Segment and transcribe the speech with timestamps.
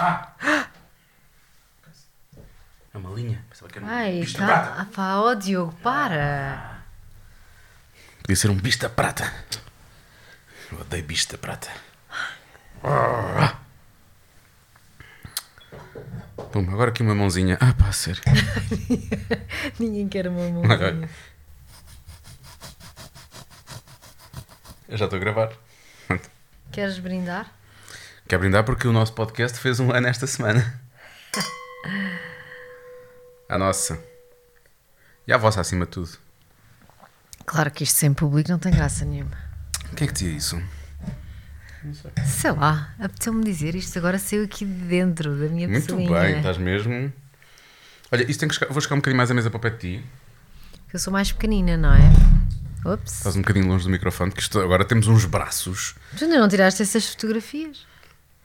[0.00, 0.32] Ah!
[2.94, 3.44] É uma linha.
[3.50, 4.46] Pensava que era um Ai, bicho de tá.
[4.46, 4.80] prata.
[4.80, 6.82] Ah, pá, ó Diogo, para.
[8.22, 9.30] Podia ser um bicho da prata.
[10.72, 11.68] Eu odeio bicho da prata.
[12.82, 13.58] Ah.
[16.50, 17.58] Pum, agora aqui uma mãozinha.
[17.60, 18.22] Ah, pá, sério.
[19.78, 21.10] Ninguém quer uma mãozinha.
[24.88, 25.52] Eu já estou a gravar.
[26.72, 27.59] Queres brindar?
[28.30, 30.80] Quero brindar porque o nosso podcast fez um ano esta semana.
[33.48, 33.98] A nossa.
[35.26, 36.10] E a vossa acima de tudo.
[37.44, 39.36] Claro que isto sem público não tem graça nenhuma.
[39.96, 40.62] Quem é que dizia isso?
[42.24, 46.20] Sei lá, apeteceu-me dizer isto agora saiu aqui de dentro da minha Muito pessoinha.
[46.20, 47.12] bem, estás mesmo.
[48.12, 49.70] Olha, isto tem que chegar, vou chegar um bocadinho mais à mesa para o pé
[49.70, 50.04] de ti.
[50.92, 52.92] Eu sou mais pequenina, não é?
[52.92, 53.12] Ops.
[53.12, 55.96] Estás um bocadinho longe do microfone, que isto, agora temos uns braços.
[56.16, 57.89] Tu ainda não tiraste essas fotografias?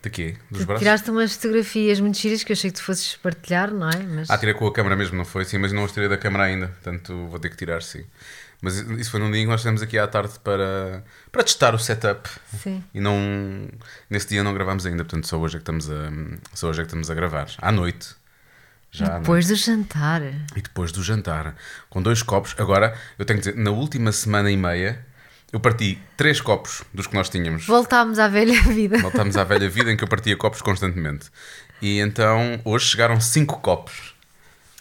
[0.05, 0.35] De quê?
[0.51, 0.83] Dos braços?
[0.83, 3.97] tiraste umas fotografias muito giras que eu achei que tu fosses partilhar, não é?
[4.03, 5.43] Mas Ah, tirei com a câmera mesmo, não foi?
[5.45, 8.05] Sim, mas não os tirei da câmara ainda, portanto vou ter que tirar, sim.
[8.61, 11.73] Mas isso foi num dia em que nós estivemos aqui à tarde para, para testar
[11.73, 12.29] o setup.
[12.61, 12.83] sim.
[12.93, 13.67] E não.
[14.09, 16.11] Nesse dia não gravámos ainda, portanto só hoje é que estamos a,
[16.53, 17.47] só hoje é que estamos a gravar.
[17.59, 18.15] À noite.
[18.91, 19.21] Já à noite.
[19.23, 20.21] Depois do jantar.
[20.55, 21.55] E depois do jantar.
[21.89, 22.53] Com dois copos.
[22.59, 25.03] Agora, eu tenho que dizer, na última semana e meia,
[25.55, 27.65] eu parti três copos dos que nós tínhamos.
[27.65, 28.97] Voltámos à velha vida.
[28.97, 31.27] Voltámos à velha vida em que eu partia copos constantemente.
[31.81, 34.13] E então, hoje chegaram cinco copos.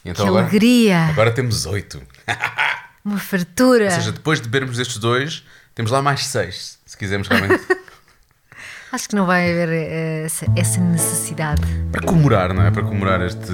[0.05, 0.99] Então que agora, alegria!
[1.05, 2.03] agora temos oito.
[3.05, 3.85] Uma fartura!
[3.85, 5.45] Ou seja, depois de bebermos estes dois,
[5.77, 7.65] temos lá mais seis, se quisermos realmente.
[8.91, 11.63] Acho que não vai haver eh, essa, essa necessidade.
[11.93, 12.73] para comemorar, não é?
[12.73, 13.53] Para comemorar este.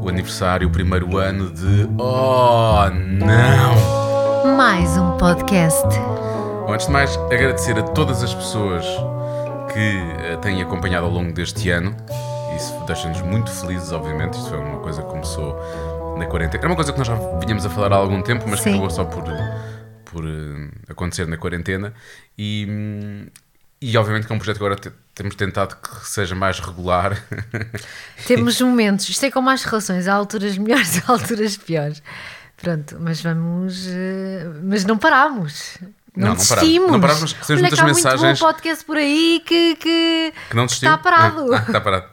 [0.00, 1.88] o aniversário, o primeiro ano de.
[1.98, 4.05] Oh, não!
[4.54, 5.82] Mais um podcast.
[6.66, 8.84] Bom, antes de mais, agradecer a todas as pessoas
[9.72, 9.78] que
[10.22, 11.96] eh, têm acompanhado ao longo deste ano.
[12.54, 14.34] Isso deixa-nos muito felizes, obviamente.
[14.34, 15.56] Isto foi uma coisa que começou
[16.18, 16.60] na quarentena.
[16.62, 18.70] Era uma coisa que nós já vinhamos a falar há algum tempo, mas que Sim.
[18.74, 19.24] acabou só por,
[20.04, 21.92] por eh, acontecer na quarentena.
[22.38, 23.26] E,
[23.80, 27.16] e obviamente que é um projeto que agora te- temos tentado que seja mais regular.
[28.26, 29.08] Temos momentos.
[29.08, 30.06] Isto é como as relações.
[30.06, 32.02] Há alturas melhores e há alturas piores.
[32.56, 33.86] Pronto, mas vamos.
[33.88, 35.78] eh, mas não paramos.
[36.16, 36.90] Não, Não, desistimos.
[36.90, 39.76] Não paramos, recebemos muitas mensagens- muito bom podcast por aí que.
[39.76, 40.32] que...
[40.48, 40.88] Que não desistiu?
[40.88, 41.52] Está parado.
[41.54, 42.06] Ah, está parado.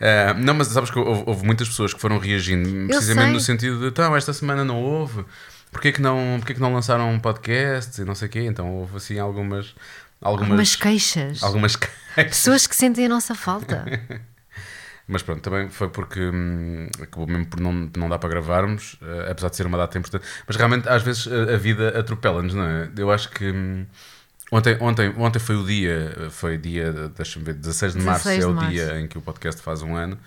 [0.00, 3.78] Ah, não, mas sabes que houve, houve muitas pessoas que foram reagindo precisamente no sentido
[3.80, 5.24] de então, esta semana não houve,
[5.70, 8.40] porquê que não, porquê que não lançaram um podcast e não sei o quê?
[8.40, 9.74] Então houve assim algumas.
[10.20, 11.42] Algumas, Algumas queixas.
[11.42, 11.92] algumas queixas.
[12.16, 13.84] Pessoas que sentem a nossa falta.
[15.06, 19.30] Mas pronto, também foi porque hum, acabou mesmo por não, não dar para gravarmos, eh,
[19.30, 20.24] apesar de ser uma data importante.
[20.46, 22.90] Mas realmente, às vezes, a, a vida atropela-nos, não é?
[22.96, 23.50] Eu acho que.
[23.50, 23.86] hum,
[24.52, 28.46] Ontem, ontem, ontem foi o dia, foi dia, deixa-me ver, 16 de março 16 é
[28.46, 28.70] de o março.
[28.70, 30.18] dia em que o podcast faz um ano.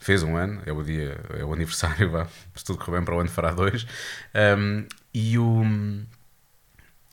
[0.00, 3.14] Fez um ano, é o dia, é o aniversário, vá, se tudo correr bem para
[3.16, 3.86] o ano fará dois.
[4.58, 4.84] Hum,
[5.14, 5.62] e o.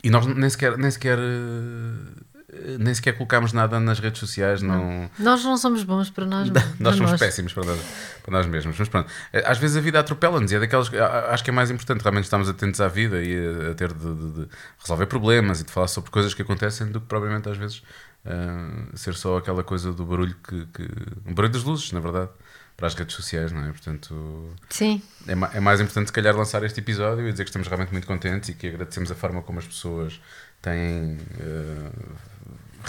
[0.04, 2.35] E nós nem sequer, nem sequer, eh,
[2.80, 6.64] nem sequer colocámos nada nas redes sociais, não Nós não somos bons para nós para
[6.80, 7.20] nós somos nós.
[7.20, 7.80] péssimos para nós,
[8.24, 8.78] para nós mesmos.
[8.78, 10.90] Mas pronto, Eh, às vezes a vida atropela-nos e é daquelas.
[11.30, 13.36] Acho que é mais importante realmente estarmos atentos à vida e
[13.72, 14.48] a, ter de, de- de
[14.80, 17.82] resolver problemas e de falar sobre coisas que acontecem do que propriamente às vezes
[18.26, 20.88] ah, ser só aquela coisa do barulho que, que.
[21.26, 22.30] Um barulho das luzes, na verdade,
[22.78, 23.68] para as redes sociais, não é?
[23.70, 24.50] Portanto.
[24.70, 27.68] Sim, É, ma- é mais importante, se calhar, lançar este episódio e dizer que estamos
[27.68, 30.20] realmente muito contentes e que agradecemos a forma como as pessoas
[30.62, 31.90] têm eh,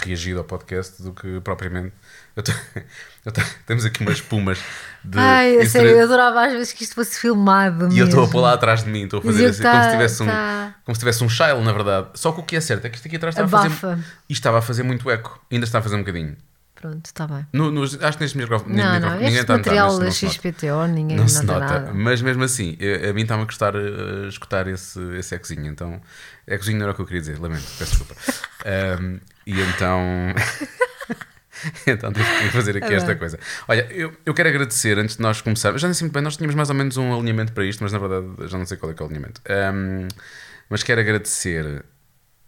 [0.05, 1.93] reagido ao podcast do que propriamente.
[2.35, 2.55] Eu te-
[3.25, 4.59] eu te- temos aqui umas espumas
[5.03, 5.17] de.
[5.17, 7.89] Ai, insere- sério, eu adorava às vezes que isto fosse filmado.
[7.91, 8.31] E eu estou a mesmo.
[8.33, 10.75] pôr lá atrás de mim, estou a fazer assim, como, tá- se tivesse um, tá-
[10.85, 12.07] como se tivesse um shile, na verdade.
[12.13, 14.03] Só que o que é certo é que isto aqui atrás estava a fazer.
[14.29, 15.39] E estava a fazer muito eco.
[15.51, 16.35] Ainda está a fazer um bocadinho.
[16.79, 17.43] Pronto, está bem.
[17.51, 18.75] No, nos- acho que neste microfone.
[18.75, 20.29] Não, neste não, ninguém este está a notar, material mas da.
[20.29, 21.91] XPTO ninguém Não se nota nada.
[21.91, 25.65] mas mesmo assim, a, a mim está-me a custar uh, escutar esse, esse ecozinho.
[25.65, 25.99] Então,
[26.45, 28.15] ecozinho não era o que eu queria dizer, lamento, peço desculpa.
[29.01, 29.99] Um, e então.
[31.87, 33.17] então tive que fazer aqui É esta bem.
[33.17, 33.39] coisa.
[33.67, 35.81] Olha, eu, eu quero agradecer antes de nós começarmos.
[35.81, 37.91] Já nem sei muito bem, nós tínhamos mais ou menos um alinhamento para isto, mas
[37.91, 39.41] na verdade já não sei qual é que é o alinhamento.
[39.73, 40.07] Um,
[40.69, 41.83] mas quero agradecer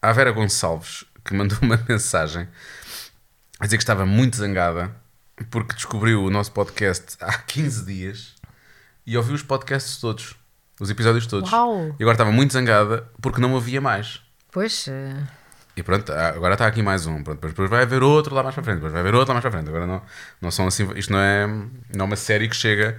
[0.01, 2.47] à Vera Gonçalves que mandou uma mensagem
[3.59, 4.93] a dizer que estava muito zangada
[5.49, 8.35] porque descobriu o nosso podcast há 15 dias
[9.07, 10.35] e ouviu os podcasts todos,
[10.79, 11.51] os episódios todos.
[11.51, 11.95] Uau!
[11.97, 14.21] E agora estava muito zangada porque não havia mais.
[14.51, 14.87] Pois,
[15.79, 17.23] E pronto, ah, agora está aqui mais um.
[17.23, 18.75] Pronto, depois, vai haver outro lá mais para frente.
[18.75, 19.69] Depois vai haver outro lá mais para frente.
[19.69, 20.01] Agora não,
[20.41, 20.85] não são assim.
[20.97, 22.97] Isto não é, não é uma série que chega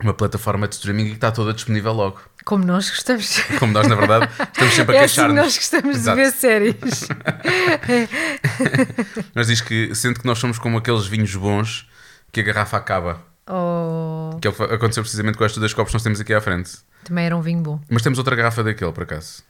[0.00, 2.20] uma plataforma de streaming e que está toda disponível logo.
[2.44, 3.38] Como nós gostamos.
[3.60, 5.36] Como nós, na verdade, estamos sempre a É assim que queixar-nos.
[5.44, 6.16] nós gostamos Exato.
[6.16, 7.08] de ver séries.
[9.32, 11.88] Mas diz que sente que nós somos como aqueles vinhos bons
[12.32, 13.22] que a garrafa acaba.
[13.48, 16.40] oh, Que é que aconteceu precisamente com estes dois copos que nós temos aqui à
[16.40, 16.72] frente.
[17.04, 17.80] também era um vinho bom.
[17.88, 19.44] Mas temos outra garrafa daquele, por acaso.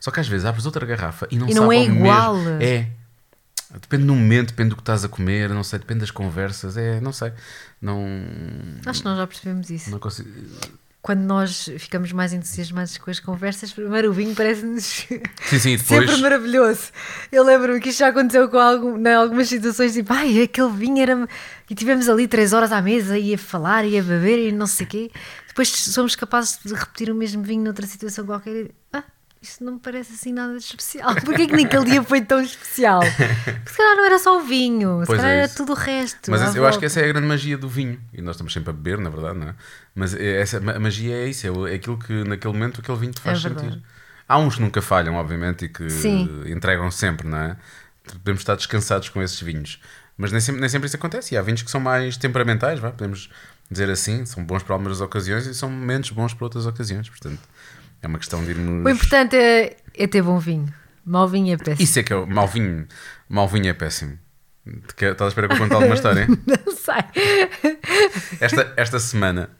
[0.00, 2.36] Só que às vezes abres outra garrafa e não E sabe não é igual.
[2.36, 2.62] mesmo.
[2.62, 2.90] É.
[3.80, 7.00] Depende do momento, depende do que estás a comer, não sei, depende das conversas, é,
[7.00, 7.32] não sei.
[7.82, 8.02] Não,
[8.86, 9.90] Acho que nós já percebemos isso.
[9.90, 10.28] não consigo.
[11.02, 14.84] Quando nós ficamos mais entusiasmados com as conversas, primeiro o vinho parece-nos
[15.46, 16.00] Sim, sim, depois.
[16.10, 16.80] sempre maravilhoso.
[17.30, 20.98] Eu lembro-me que isto já aconteceu com algum, em algumas situações, tipo, ai, aquele vinho
[21.00, 21.28] era.
[21.70, 24.66] E tivemos ali três horas à mesa e a falar e a beber e não
[24.66, 25.10] sei o quê.
[25.46, 28.70] Depois somos capazes de repetir o mesmo vinho noutra situação qualquer e.
[28.92, 29.04] Ah,
[29.40, 31.14] isto não me parece assim nada de especial.
[31.24, 33.00] Porquê que naquele dia foi tão especial?
[33.00, 35.56] Porque se calhar não era só o vinho, se Pois é calhar era isso.
[35.56, 36.30] tudo o resto.
[36.30, 38.00] Mas eu acho que essa é a grande magia do vinho.
[38.12, 39.54] E nós estamos sempre a beber, na verdade, não é?
[39.94, 43.12] Mas é- essa, a magia é isso, é é aquilo que naquele momento aquele vinho
[43.12, 43.68] te faz É verdade.
[43.74, 43.82] sentir.
[44.28, 46.42] Há uns que nunca falham, obviamente, e que Sim.
[46.46, 47.56] entregam sempre, não é?
[48.04, 49.80] Podemos estar descansados com esses vinhos.
[50.16, 51.34] Mas nem sempre, nem sempre isso acontece.
[51.34, 53.30] E há vinhos que são mais temperamentais, vá, podemos
[53.70, 57.08] dizer assim, são bons para algumas ocasiões e são menos bons para outras ocasiões.
[57.08, 57.38] Portanto,
[58.02, 58.84] é uma questão de irmos.
[58.84, 60.72] O importante é, é ter bom vinho.
[61.04, 61.82] Mau vinho é péssimo.
[61.82, 62.86] Isso é que é o mau vinho.
[63.28, 64.18] Mau vinho é péssimo.
[64.66, 66.26] Estás a esperar que eu conte alguma história?
[66.26, 67.76] Não sei.
[68.40, 69.50] Esta, esta semana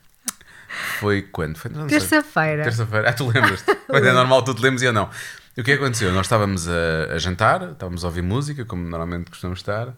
[0.98, 1.56] foi quando?
[1.56, 1.70] Foi.
[1.88, 2.64] Terça-feira.
[2.64, 3.08] Terça-feira.
[3.08, 3.78] Ah, tu lembras-te?
[3.88, 5.08] É normal, tu te lembras e eu não.
[5.56, 6.12] E o que é que aconteceu?
[6.12, 9.94] Nós estávamos a, a jantar, estávamos a ouvir música, como normalmente costumamos estar,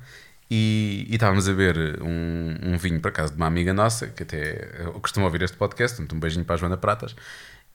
[0.50, 4.22] e, e estávamos a beber um, um vinho, por acaso, de uma amiga nossa, que
[4.22, 4.68] até
[5.02, 7.14] costuma ouvir este podcast, um beijinho para a Joana Pratas,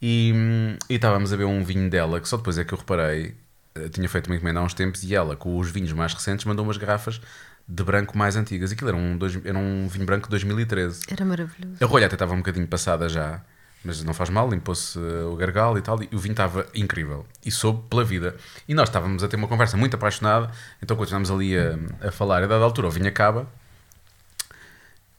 [0.02, 3.36] e, estávamos a beber um vinho dela, que só depois é que eu reparei,
[3.76, 6.46] eh, tinha feito uma encomenda há uns tempos, e ela, com os vinhos mais recentes,
[6.46, 7.22] mandou umas garrafas
[7.68, 8.72] de branco mais antigas.
[8.72, 11.02] Aquilo era um, dois, era um vinho branco de 2013.
[11.10, 11.78] Era maravilhoso.
[11.84, 13.42] A rolha até estava um bocadinho passada já,
[13.84, 17.26] mas não faz mal, limpou-se uh, o gargalo e tal, e o vinho estava incrível.
[17.44, 18.36] E soube pela vida.
[18.68, 20.52] E nós estávamos a ter uma conversa muito apaixonada,
[20.82, 23.48] então continuámos ali a, a falar, a dada altura o vinho acaba,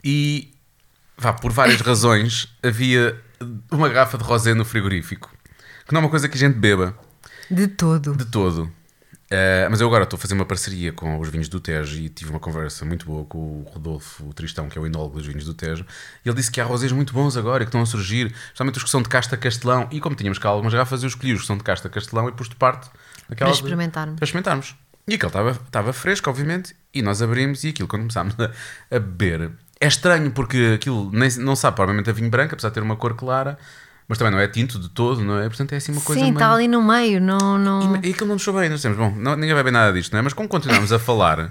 [0.02, 0.52] e
[1.16, 3.20] vá, por várias razões, havia
[3.70, 5.30] uma garrafa de rosé no frigorífico,
[5.86, 6.96] que não é uma coisa que a gente beba.
[7.50, 8.14] De todo.
[8.14, 8.72] De todo.
[9.28, 12.08] Eh, mas eu agora estou a fazer uma parceria com os vinhos do Tejo e
[12.08, 15.44] tive uma conversa muito boa com o Rodolfo Tristão, que é o enólogo dos vinhos
[15.44, 15.84] do Tejo.
[16.24, 18.78] E ele disse que há rosés muito bons agora e que estão a surgir, especialmente
[18.78, 19.88] os que são de casta castelão.
[19.90, 22.32] E como tínhamos cá algumas garrafas, eu escolhi os que são de casta castelão e
[22.32, 22.88] pus de parte
[23.28, 24.16] daquela Para experimentarmos.
[24.16, 24.76] para experimentarmos.
[25.08, 28.50] E aquele estava, estava fresco, obviamente, e nós abrimos e aquilo, quando começámos a,
[28.94, 32.74] a beber, é estranho porque aquilo nem, não sabe provavelmente a vinho branco, apesar de
[32.74, 33.58] ter uma cor clara,
[34.08, 35.48] mas também não é tinto de todo, não é?
[35.48, 36.34] Portanto, é assim uma coisa Sim, meio...
[36.36, 37.20] está ali no meio.
[37.20, 37.96] Não, não...
[37.96, 39.92] E, e aquilo não nos soube bem, nós dissemos, bom, não- ninguém vai ver nada
[39.92, 40.22] disto, não é?
[40.22, 41.50] Mas como continuámos a falar,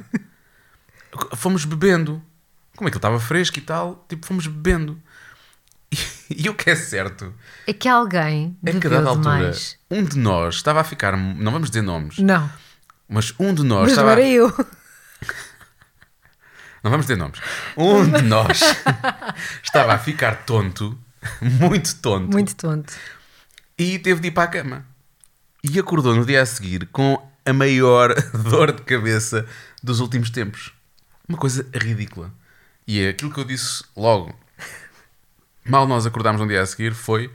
[1.36, 2.22] fomos bebendo.
[2.76, 5.00] Como aquilo estava fresco e tal, tipo, fomos bebendo.
[5.92, 5.98] E,
[6.46, 7.34] e o que é certo
[7.68, 9.78] É que alguém é que a dada altura, demais.
[9.90, 12.50] um de nós estava a ficar, não vamos dizer nomes, Não,
[13.08, 14.12] mas um de nós mas estava.
[14.14, 14.52] era eu.
[16.86, 17.40] Não vamos dizer nomes.
[17.76, 18.62] Um de nós
[19.64, 20.96] estava a ficar tonto,
[21.42, 22.94] muito tonto, Muito tonto.
[23.76, 24.86] e teve de ir para a cama.
[25.64, 28.14] E acordou no dia a seguir com a maior
[28.52, 29.48] dor de cabeça
[29.82, 30.74] dos últimos tempos.
[31.28, 32.32] Uma coisa ridícula.
[32.86, 34.38] E é aquilo que eu disse logo.
[35.66, 37.32] Mal nós acordámos no dia a seguir foi: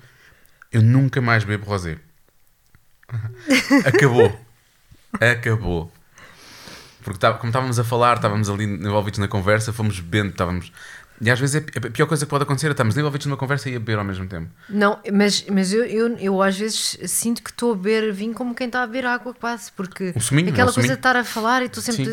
[0.70, 1.98] Eu nunca mais bebo rosé.
[3.84, 4.46] Acabou.
[5.20, 5.92] Acabou.
[7.02, 10.72] Porque tá- como estávamos a falar, estávamos ali envolvidos na conversa, fomos bebendo, estávamos.
[11.22, 13.68] E às vezes é a pior coisa que pode acontecer é estarmos envolvidos numa conversa
[13.68, 14.48] e a beber ao mesmo tempo.
[14.70, 18.54] Não, mas, mas eu, eu, eu às vezes sinto que estou a beber vinho como
[18.54, 21.62] quem está a beber água quase, porque Um suminho, aquela coisa de estar a falar
[21.62, 22.06] e tu sempre.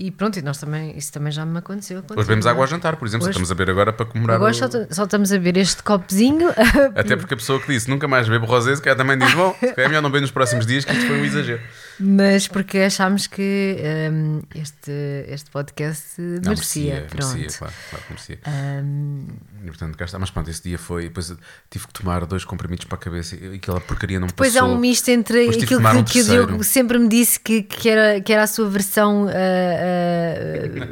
[0.00, 1.98] E pronto, e nós também, isso também já me aconteceu.
[1.98, 4.36] Hoje bebemos água ao jantar, por exemplo, só Hoje- estamos a beber agora para comemorar.
[4.36, 6.50] Agora o- só, só estamos a beber este copozinho.
[6.94, 9.52] Até porque a pessoa que disse nunca mais bebo rosé, se calhar também diz: Bom,
[9.54, 11.60] se calhar é melhor não beber nos próximos dias, que isto foi um exagero.
[11.98, 13.76] Mas porque achámos que
[14.12, 14.92] hum, este,
[15.26, 17.06] este podcast Não, merecia.
[17.10, 17.34] Pronto.
[17.34, 18.38] merecia, claro, claro, que merecia.
[18.46, 19.26] Hum,
[19.62, 20.18] E portanto, cá está.
[20.18, 21.04] Mas pronto, esse dia foi.
[21.04, 21.34] Depois
[21.70, 24.68] tive que tomar dois comprimidos para a cabeça e aquela porcaria não Depois passou.
[24.68, 26.24] há um misto entre Depois aquilo que um que o.
[26.24, 29.32] Diogo sempre me disse que, que, era, que era a sua versão ah,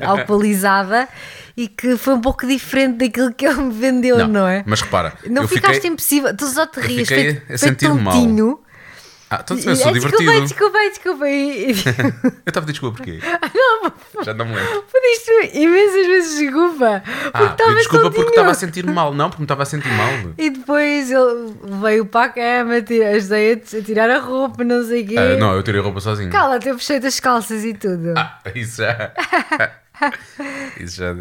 [0.00, 1.08] ah, alcoolizada
[1.56, 4.62] e que foi um pouco diferente daquilo que ele me vendeu, não, é?
[4.66, 5.90] Mas repara, Não ficaste fiquei.
[5.90, 8.14] impossível, tu só te rias, feito, feito sentir-me mal.
[9.28, 10.40] Ah, então sou ah, divertido.
[10.42, 11.70] Desculpem, desculpem, desculpem.
[12.46, 13.18] Eu estava a desculpa porquê?
[14.24, 14.84] Já não me lembro.
[14.92, 17.02] Pediste imensas vezes desculpa.
[17.34, 19.12] Ah, pedi desculpa porque estava a sentir mal.
[19.12, 20.32] Não, porque me estava a sentir mal.
[20.38, 25.02] E depois ele veio para a cama, ajudei a, a tirar a roupa, não sei
[25.02, 25.16] o quê.
[25.18, 26.30] Ah, não, eu tirei a roupa sozinho.
[26.30, 28.14] Cala, eu fechei as calças e tudo.
[28.16, 29.12] Ah, isso já.
[30.78, 31.14] isso já.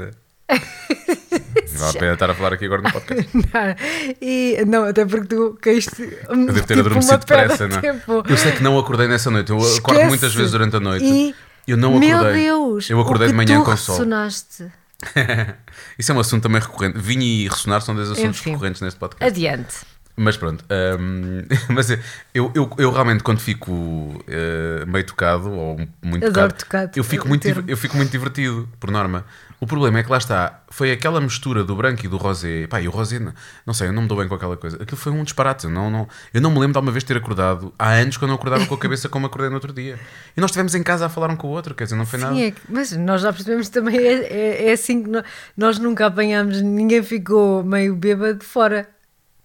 [0.50, 1.76] Vezes.
[1.78, 3.30] Vale a pena estar a falar aqui agora no podcast.
[3.36, 3.76] Não,
[4.22, 6.18] e, não, até porque tu caíste.
[6.30, 8.02] Eu devo ter adormecido depressa, não é?
[8.30, 9.50] Eu sei que não acordei nessa noite.
[9.50, 10.06] Eu acordo Esquece.
[10.08, 11.06] muitas vezes durante a noite.
[11.06, 11.36] E,
[11.68, 12.44] eu não meu acordei.
[12.44, 13.96] Deus, Eu acordei de manhã com sol.
[13.96, 14.72] ressonaste.
[16.00, 16.98] Isso é um assunto também recorrente.
[16.98, 18.52] Vinho e ressonar são dois assuntos Enfim.
[18.52, 19.26] recorrentes neste podcast.
[19.26, 19.76] Adiante.
[20.18, 20.64] Mas pronto,
[20.98, 21.90] hum, mas
[22.34, 27.04] eu, eu, eu realmente quando fico eh, meio tocado ou muito Adoro tocado, tocado, eu,
[27.04, 29.26] fico o muito, eu fico muito divertido, por norma.
[29.66, 32.68] O problema é que lá está, foi aquela mistura do branco e do rosé.
[32.68, 33.34] Pá, e o rosé, não,
[33.66, 34.78] não sei, eu não me dou bem com aquela coisa.
[34.80, 35.66] Aquilo foi um disparate.
[35.66, 38.30] Eu não, não, eu não me lembro de alguma vez ter acordado há anos quando
[38.30, 40.00] eu acordava com a cabeça como acordei no outro dia.
[40.38, 42.20] E nós estivemos em casa a falar um com o outro, quer dizer, não foi
[42.20, 42.36] nada.
[42.36, 45.24] Sim, é que- mas nós já percebemos também, é, é, é assim que nó-
[45.58, 48.88] nós, nunca apanhámos, ninguém ficou meio bêbado fora.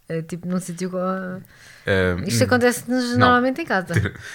[0.06, 0.90] É, tipo num sítio.
[0.90, 1.40] com-
[1.87, 3.94] Eh, Isto acontece-nos normalmente em casa.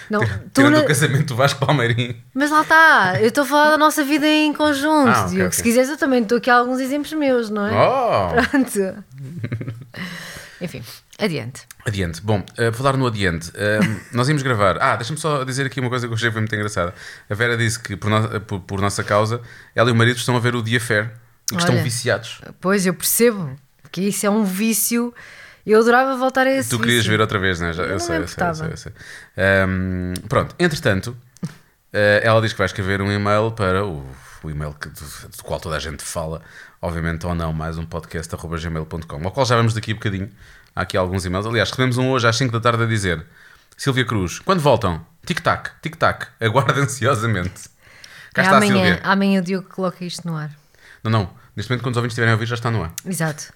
[0.10, 2.16] Não, tu tirando na- o casamento do Vasco Palmeirim.
[2.34, 5.48] Mas lá está, eu estou a falar da nossa vida em conjunto, Ah, ok, Diogo.
[5.48, 5.52] ok.
[5.52, 7.72] Se quiseres, eu também estou aqui a alguns exemplos meus, não é?
[7.72, 8.42] Oh!
[8.50, 9.04] Pronto.
[10.62, 10.82] Enfim,
[11.20, 11.64] adiante.
[11.86, 12.22] Adiante.
[12.22, 14.78] Bom, uh, falar no adiante, uh, nós íamos gravar.
[14.82, 16.94] Ah, deixa-me só dizer aqui uma coisa que eu achei foi muito engraçada.
[17.30, 19.42] A Vera disse que, por, no- por- por nossa causa,
[19.76, 21.12] ela e o marido estão a ver o Dia Fair
[21.52, 21.84] e que estão Olha.
[21.84, 22.42] viciados.
[22.60, 23.56] Pois, eu percebo
[23.92, 25.14] que isso é um vício.
[25.66, 27.12] Eu adorava voltar a esse tu querias vício.
[27.12, 27.74] ver outra vez, não é?
[27.74, 28.94] Já- Eu sei, eu sei, eu sei, eu sei.
[29.68, 31.50] Um, pronto, entretanto, uh,
[32.22, 34.06] ela diz que vai escrever um e-mail para o,
[34.44, 35.02] o e-mail que, do,
[35.38, 36.42] do qual toda a gente fala,
[36.82, 40.30] obviamente ou não, mais um podcast gmail.com, ao qual já vamos daqui a bocadinho.
[40.76, 41.46] Há aqui alguns e-mails.
[41.48, 43.26] Aliás, recebemos um hoje às 5 da tarde a dizer:
[43.78, 45.06] Silvia Cruz, quando voltam?
[45.26, 47.70] Tic-tac, tic-tac, aguarda ansiosamente.
[48.34, 49.00] Cá É está a amanhã, Silvia.
[49.04, 50.52] amanhã o Diogo coloca isto no ar.
[51.04, 52.94] Não, não, neste momento, quando os ouvintes estiverem a ouvir, já está no ar.
[53.06, 53.54] Exato.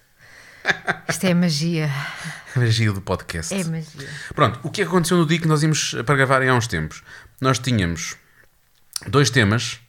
[1.08, 1.90] Isto é magia.
[2.54, 3.52] A magia do podcast.
[3.52, 4.08] É magia.
[4.34, 7.02] Pronto, o que aconteceu no dia que nós íamos para gravarem há uns tempos?
[7.40, 8.16] Nós tínhamos
[9.08, 9.80] dois temas.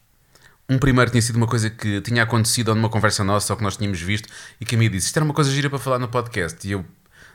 [0.69, 3.63] Um primeiro tinha sido uma coisa que tinha acontecido ou numa conversa nossa ou que
[3.63, 5.99] nós tínhamos visto e que a minha disse: Isto era uma coisa gira para falar
[5.99, 6.65] no podcast.
[6.67, 6.85] E eu,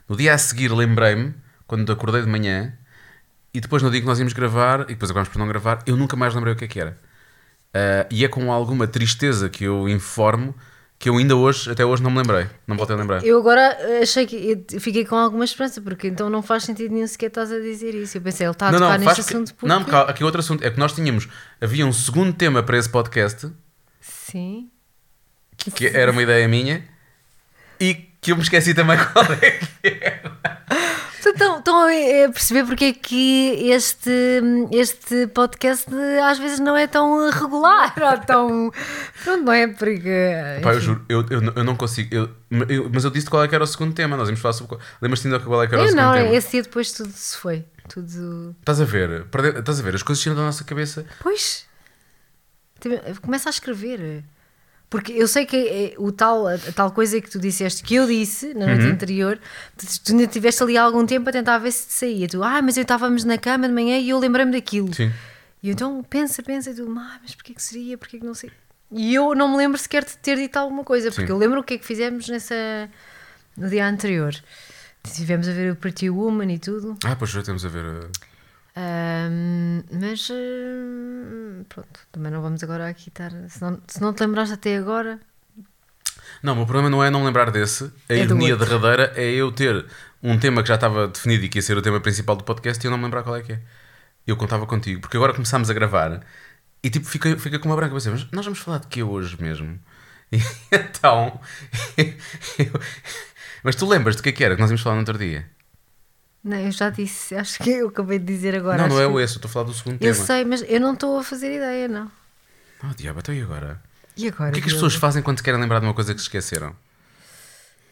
[0.09, 1.35] no dia a seguir, lembrei-me,
[1.67, 2.73] quando acordei de manhã,
[3.53, 5.97] e depois no dia que nós íamos gravar, e depois acabámos por não gravar, eu
[5.97, 6.97] nunca mais lembrei o que é que era.
[7.77, 10.55] Ah, e é com alguma tristeza que eu informo
[10.99, 12.47] que eu ainda hoje, até hoje, não me lembrei.
[12.67, 13.23] Não voltei a lembrar.
[13.25, 17.27] Eu agora achei que fiquei com alguma esperança, porque então não faz sentido nenhum sequer
[17.27, 18.17] estás a dizer isso.
[18.17, 19.67] Eu pensei, ele está a não, tocar não, neste que- assunto porque.
[19.67, 20.65] Não, porque aqui outro assunto.
[20.65, 21.29] É que nós tínhamos.
[21.61, 23.51] Havia um segundo tema para esse podcast,
[24.01, 24.71] Sim.
[25.75, 26.83] que era uma ideia minha,
[27.79, 29.69] e que eu me esqueci também qual é que
[30.01, 30.33] era.
[31.29, 31.87] Então, estão a
[32.27, 34.11] a perceber porque é que este,
[34.73, 35.87] este podcast
[36.25, 38.73] às vezes não é tão regular ou tão.
[39.25, 39.67] Pronto, não é?
[39.67, 40.33] Porque.
[40.63, 42.15] Pá, eu juro, eu, eu, eu não consigo.
[42.15, 42.31] Eu,
[42.69, 44.17] eu- mas eu disse qual é que era o segundo tema.
[44.17, 44.79] Nós íamos falar sobre.
[45.03, 46.35] Lembras-te ainda qual é que era o Eu segundo não, tema?
[46.35, 47.65] esse dia depois tudo se foi.
[47.89, 48.55] Tudo.
[48.61, 49.25] Estás a ver?
[49.27, 49.95] Perde- Estás a ver?
[49.95, 51.05] As coisas tiram da nossa cabeça.
[51.23, 51.67] Pois.
[53.23, 54.23] Começa a escrever.
[54.89, 58.07] Porque eu sei que é o tal, a tal coisa que tu disseste, que eu
[58.07, 58.75] disse na Uhum.
[58.77, 59.39] noite anterior,
[59.77, 62.29] tu, tu ainda tiveste ali algum tempo a tentar ver se te saía.
[62.29, 64.95] Tu, ah, mas eu estávamos na cama de manhã e eu lembrei-me daquilo.
[64.95, 65.11] Sim.
[65.63, 67.99] E eu, então pensa, pensa, e tu, ah, mas porquê que seria?
[67.99, 68.51] Porquê que não sei?
[68.93, 71.33] E eu não me lembro sequer de ter dito alguma coisa, porque Sim.
[71.33, 72.55] eu lembro o que é que fizemos nessa,
[73.57, 74.33] no dia anterior.
[75.03, 76.97] Tivemos a ver o Pretty Woman e tudo.
[77.05, 77.85] Ah, pois já temos a ver.
[77.85, 78.09] uh,
[78.77, 83.31] Mas hum, pronto, também não vamos agora aqui estar.
[83.49, 85.19] Se não, se não te lembraste até agora,
[86.43, 87.85] Não, o meu problema não é não lembrar desse.
[88.09, 89.87] A É do ironia derradeira é eu ter
[90.23, 92.85] um tema que já estava definido e que ia ser o tema principal do podcast
[92.85, 93.61] e eu não me lembrar qual é que é.
[94.27, 96.21] Eu contava contigo, porque agora começámos a gravar
[96.83, 97.95] e tipo fica, fica com uma branca.
[97.95, 99.79] Pensei, mas nós vamos falar de que hoje mesmo?
[100.33, 100.39] E
[100.73, 101.39] então.
[102.59, 102.81] eu-
[103.63, 105.49] mas tu lembras do que é que era que nós íamos falar no outro dia?
[106.47, 108.79] Não, eu já disse, acho que eu acabei de dizer agora.
[108.83, 110.27] não, não é o esse, eu estou a falar do segundo Eu tema.
[110.27, 112.11] sei, mas eu não estou a fazer ideia, não.
[112.85, 113.83] Oh, diabo, então e agora?
[114.17, 114.51] E agora?
[114.51, 116.21] O que é que as pessoas fazem quando se querem lembrar de uma coisa que
[116.21, 116.69] se esqueceram?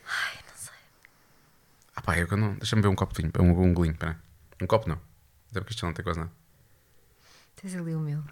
[0.06, 0.72] Ai, não sei.
[1.96, 2.54] Ah pá, eu não.
[2.54, 4.18] Deixa-me ver um copo de vinho, um, um golinho, pera.
[4.62, 4.98] Um copo não.
[5.50, 6.30] Até porque isto não tem quase nada.
[7.56, 8.22] Tens ali o meu.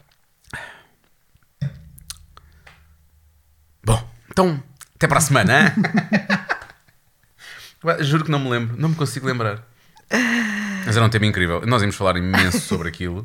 [3.85, 4.63] Bom, então,
[4.95, 5.73] até para a semana, hein?
[8.05, 9.67] Juro que não me lembro, não me consigo lembrar.
[10.87, 11.63] Mas era um tema incrível.
[11.67, 13.25] Nós íamos falar imenso sobre aquilo.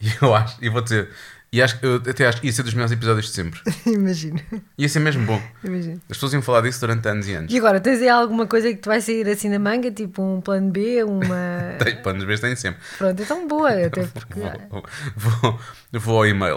[0.00, 1.08] E eu acho, e vou dizer,
[1.50, 3.60] e acho, eu até acho que ia ser dos melhores episódios de sempre.
[3.86, 4.38] Imagino,
[4.76, 5.40] Ia ser mesmo bom.
[5.64, 5.94] imagino.
[6.10, 7.50] As pessoas iam falar disso durante anos e anos.
[7.52, 10.40] E agora, tens aí alguma coisa que te vai sair assim na manga, tipo um
[10.42, 11.76] plano B, uma.
[11.82, 12.80] Tem planos B, tem sempre.
[12.98, 14.38] Pronto, é tão boa, até porque.
[14.68, 14.84] Vou,
[15.16, 15.60] vou,
[15.92, 16.56] vou ao e-mail.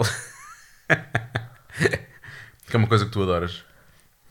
[2.66, 3.64] que é uma coisa que tu adoras.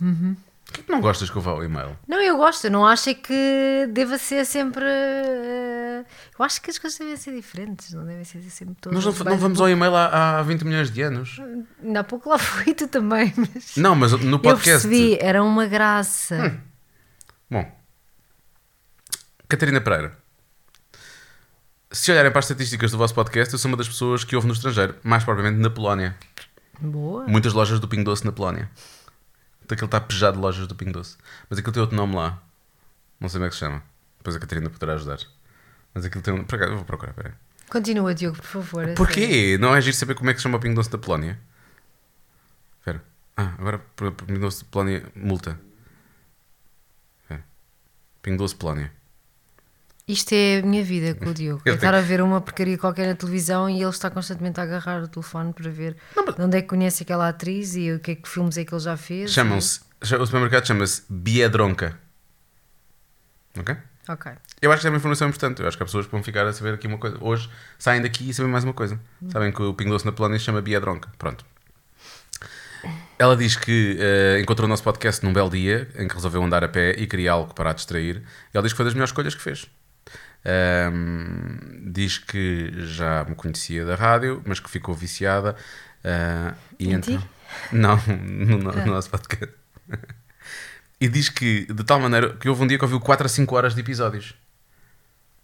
[0.02, 0.36] Uhum.
[0.70, 1.98] Porquê que não gostas que eu vá ao e-mail?
[2.08, 4.86] Não, eu gosto, eu não acho é que deva ser sempre.
[4.86, 6.06] eh,
[6.38, 9.04] Eu acho que as coisas devem ser diferentes, não devem ser sempre todas.
[9.04, 11.42] Nós não, bem- não vamos ao e-mail há, há 20 milhões de anos.
[11.84, 13.76] Ainda há pouco lá fui tu também, mas.
[13.78, 14.88] Não, mas no eu podcast.
[14.88, 16.62] percebi, era uma graça.
[17.50, 17.66] Bom,
[19.48, 20.16] Catarina Pereira.
[21.92, 24.48] Se olharem para as estatísticas do vosso podcast, eu sou uma das pessoas que ouve
[24.48, 26.16] no estrangeiro, mais propriamente na Polónia.
[26.80, 27.26] Boa.
[27.28, 28.70] Muitas lojas do Pingo Doce na Polónia.
[29.72, 31.18] Aquilo está pejado de lojas do Pingo Doce.
[31.50, 32.42] Mas aquilo tem outro nome lá.
[33.20, 33.84] Não sei como é que se chama.
[34.18, 35.20] Depois a Catarina poderá ajudar.
[35.94, 36.42] Mas aquilo tem um.
[36.42, 37.34] Acaso, eu vou procurar, peraí.
[37.70, 38.94] Continua, Diogo, por favor.
[38.96, 39.58] Porquê?
[39.60, 41.40] Não é giro saber como é que se chama o Pingo Doce da Polónia?
[42.80, 43.04] Espera.
[43.38, 45.60] Ah, agora Pingo Doce de Polónia, multa.
[47.22, 47.44] Espera.
[48.24, 48.92] Pingo Doce Polónia.
[50.10, 51.62] Isto é a minha vida com o Diogo.
[51.64, 54.64] Eu É estar a ver uma porcaria qualquer na televisão e ele está constantemente a
[54.64, 55.96] agarrar o telefone para ver
[56.36, 58.74] de onde é que conhece aquela atriz e o que é que filmes é que
[58.74, 59.32] ele já fez.
[59.32, 59.82] Chamam-se.
[60.02, 61.96] O supermercado chama-se Biedronka.
[63.60, 63.78] Ok?
[64.08, 64.32] Ok.
[64.60, 65.62] Eu acho que é uma informação importante.
[65.62, 67.16] Eu acho que há pessoas vão ficar a saber aqui uma coisa.
[67.22, 67.48] Hoje
[67.78, 69.00] saem daqui e sabem mais uma coisa.
[69.32, 71.12] Sabem que o Pingo Doce na Polónia se chama Biedronka.
[71.20, 71.46] Pronto.
[73.20, 76.64] Ela diz que eh, encontrou o nosso podcast num belo dia em que resolveu andar
[76.64, 78.24] a pé e queria algo para a distrair.
[78.52, 79.70] E ela diz que foi das melhores escolhas que fez.
[80.46, 85.56] Ahm, diz que já me conhecia da rádio, mas que ficou viciada.
[86.04, 87.20] ah, e ti?
[87.72, 89.54] Não, no, no- no nosso podcast.
[91.02, 93.56] E diz que, de tal maneira, que houve um dia que ouviu 4 a 5
[93.56, 94.36] horas de episódios.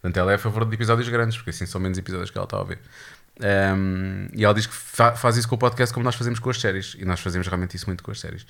[0.02, 2.46] Portanto, ela é a favor de episódios grandes, porque assim são menos episódios que ela
[2.46, 2.78] está a ouvir.
[3.40, 6.50] Um, e ela diz que fa- faz isso com o podcast como nós fazemos com
[6.50, 6.96] as séries.
[7.00, 8.46] E nós fazemos realmente isso muito com as séries.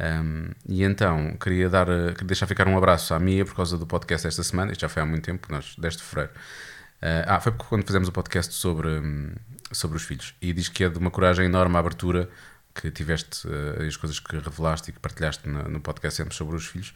[0.00, 3.86] Um, e então, queria, dar, queria deixar ficar um abraço à Mia por causa do
[3.86, 4.72] podcast esta semana.
[4.72, 6.32] Isto já foi há muito tempo, nós, 10 de fevereiro.
[7.02, 8.90] Uh, ah, foi porque quando fizemos o podcast sobre,
[9.72, 10.34] sobre os filhos.
[10.40, 12.28] E diz que é de uma coragem enorme a abertura
[12.74, 16.56] que tiveste, uh, as coisas que revelaste e que partilhaste no, no podcast sempre sobre
[16.56, 16.94] os filhos.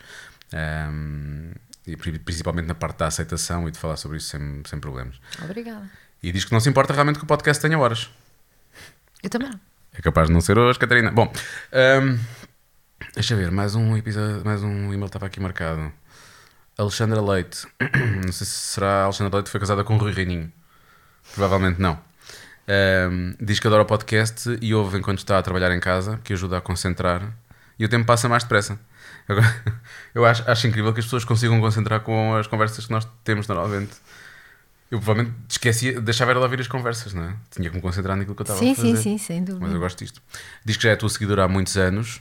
[0.52, 1.52] Um,
[1.86, 5.20] e pri- principalmente na parte da aceitação e de falar sobre isso sem, sem problemas.
[5.42, 5.90] Obrigada.
[6.22, 8.08] E diz que não se importa realmente que o podcast tenha horas.
[9.22, 9.50] Eu também.
[9.92, 11.10] É capaz de não ser hoje, Catarina.
[11.10, 11.30] Bom,
[11.72, 12.18] hum,
[13.14, 15.92] deixa ver, mais um episódio, mais um e-mail estava aqui marcado.
[16.76, 17.66] Alexandra Leite.
[18.24, 20.50] Não sei se será a Alexandra Leite que foi casada com o Rui Reininho.
[21.34, 21.98] Provavelmente não.
[23.10, 26.32] Hum, diz que adora o podcast e ouve enquanto está a trabalhar em casa, que
[26.32, 27.32] ajuda a concentrar.
[27.78, 28.78] E o tempo passa mais depressa.
[29.28, 29.46] Agora,
[30.14, 33.46] eu acho, acho incrível que as pessoas consigam concentrar com as conversas que nós temos
[33.46, 33.92] normalmente.
[34.90, 37.34] Eu provavelmente esquecia, deixava de ouvir as conversas, não é?
[37.50, 38.96] Tinha que me concentrar naquilo que eu estava Sim, a fazer.
[38.96, 39.78] sim, sim, sem Mas eu dúvida.
[39.78, 40.20] gosto disto.
[40.64, 42.20] Diz que já é a tua seguidora há muitos anos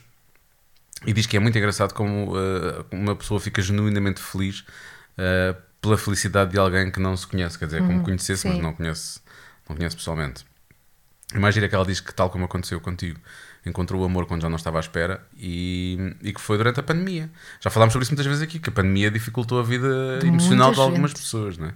[1.06, 5.98] e diz que é muito engraçado como uh, uma pessoa fica genuinamente feliz uh, pela
[5.98, 8.62] felicidade de alguém que não se conhece, quer dizer, como conhecesse, mas sim.
[8.62, 9.20] não conhece,
[9.68, 10.44] não conhece pessoalmente.
[11.34, 13.18] Imagina que ela diz que, tal como aconteceu contigo,
[13.64, 16.82] encontrou o amor quando já não estava à espera e, e que foi durante a
[16.82, 17.30] pandemia.
[17.60, 20.72] Já falámos sobre isso muitas vezes aqui, que a pandemia dificultou a vida De emocional
[20.72, 21.20] de algumas gente.
[21.20, 21.74] pessoas, não é?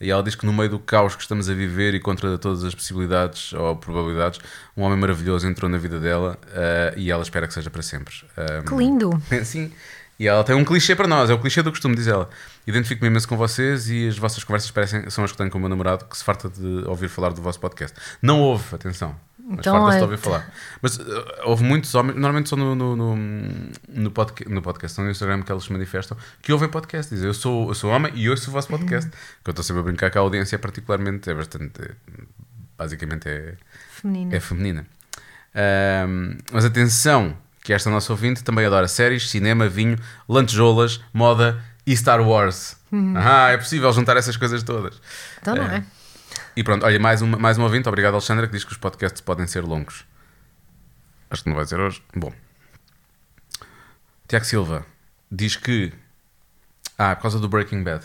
[0.00, 2.64] E ela diz que no meio do caos que estamos a viver e contra todas
[2.64, 4.40] as possibilidades ou probabilidades,
[4.76, 8.14] um homem maravilhoso entrou na vida dela eh, e ela espera que seja para sempre.
[8.36, 9.22] Um, Que lindo.
[9.44, 9.72] Sim.
[10.18, 12.28] E ela tem um clichê para nós, é o clichê do costume, diz ela.
[12.66, 15.60] Identifico-me imenso com vocês e as vossas conversas parecem, são as que tenho com o
[15.60, 17.96] meu namorado, que se farta de ouvir falar do vosso podcast.
[18.22, 19.16] Não ouve, atenção.
[19.46, 20.50] Então farta-se de é- falar.
[20.80, 21.04] Mas uh,
[21.44, 23.16] houve muitos homens, normalmente só no, no, no,
[23.88, 27.12] no, podca- no podcast, no Instagram que eles se manifestam, que ouvem podcast.
[27.12, 29.10] Dizem, eu sou, eu sou homem e ouço o vosso podcast.
[29.10, 31.94] Que eu estou sempre a brincar que a audiência é particularmente, é bastante, é-
[32.78, 33.54] basicamente é,
[33.90, 34.34] Feminina.
[34.36, 34.86] é feminina.
[35.54, 39.96] Ahm, mas atenção, que esta nossa ouvinte também adora séries, cinema, vinho,
[40.28, 42.76] lantejoulas, moda e Star Wars.
[43.16, 45.00] Ah, é possível juntar essas coisas todas.
[45.40, 45.84] Então não é?
[46.56, 49.20] E pronto, olha, mais uma, mais uma ouvinte, obrigado Alexandra, que diz que os podcasts
[49.20, 50.04] podem ser longos.
[51.30, 52.02] Acho que não vai ser hoje.
[52.14, 52.32] Bom.
[54.28, 54.86] Tiago Silva
[55.30, 55.92] diz que.
[56.96, 58.04] Ah, por causa do Breaking Bad.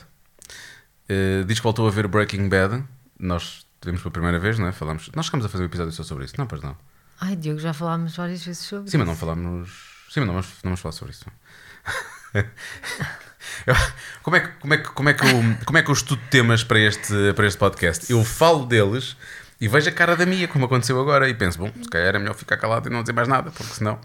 [1.07, 2.83] Eh, diz que voltou a ver Breaking Bad.
[3.19, 4.71] Nós vimos pela primeira vez, não é?
[4.71, 5.12] Falamos.
[5.15, 6.33] Nós chegamos a fazer um episódio só sobre isso.
[6.38, 6.75] Não, pois não.
[7.21, 9.19] Ai, Diogo, já falámos várias vezes sobre Sim, mas não isso.
[9.19, 9.69] falámos.
[10.09, 11.25] Sim, mas não vamos, não vamos falar sobre isso.
[14.23, 16.21] Como, é que, como, é que, como, é que eu, como é que eu estudo
[16.29, 18.12] temas para este, para este podcast?
[18.12, 19.15] Eu falo deles
[19.59, 22.19] e vejo a cara da Mia, como aconteceu agora, e penso, bom, se calhar era
[22.19, 23.99] melhor ficar calado e não dizer mais nada, porque senão.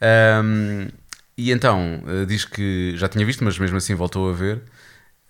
[0.00, 0.88] Ahm,
[1.36, 4.60] e então, eh, diz que já tinha visto, mas mesmo assim voltou a ver.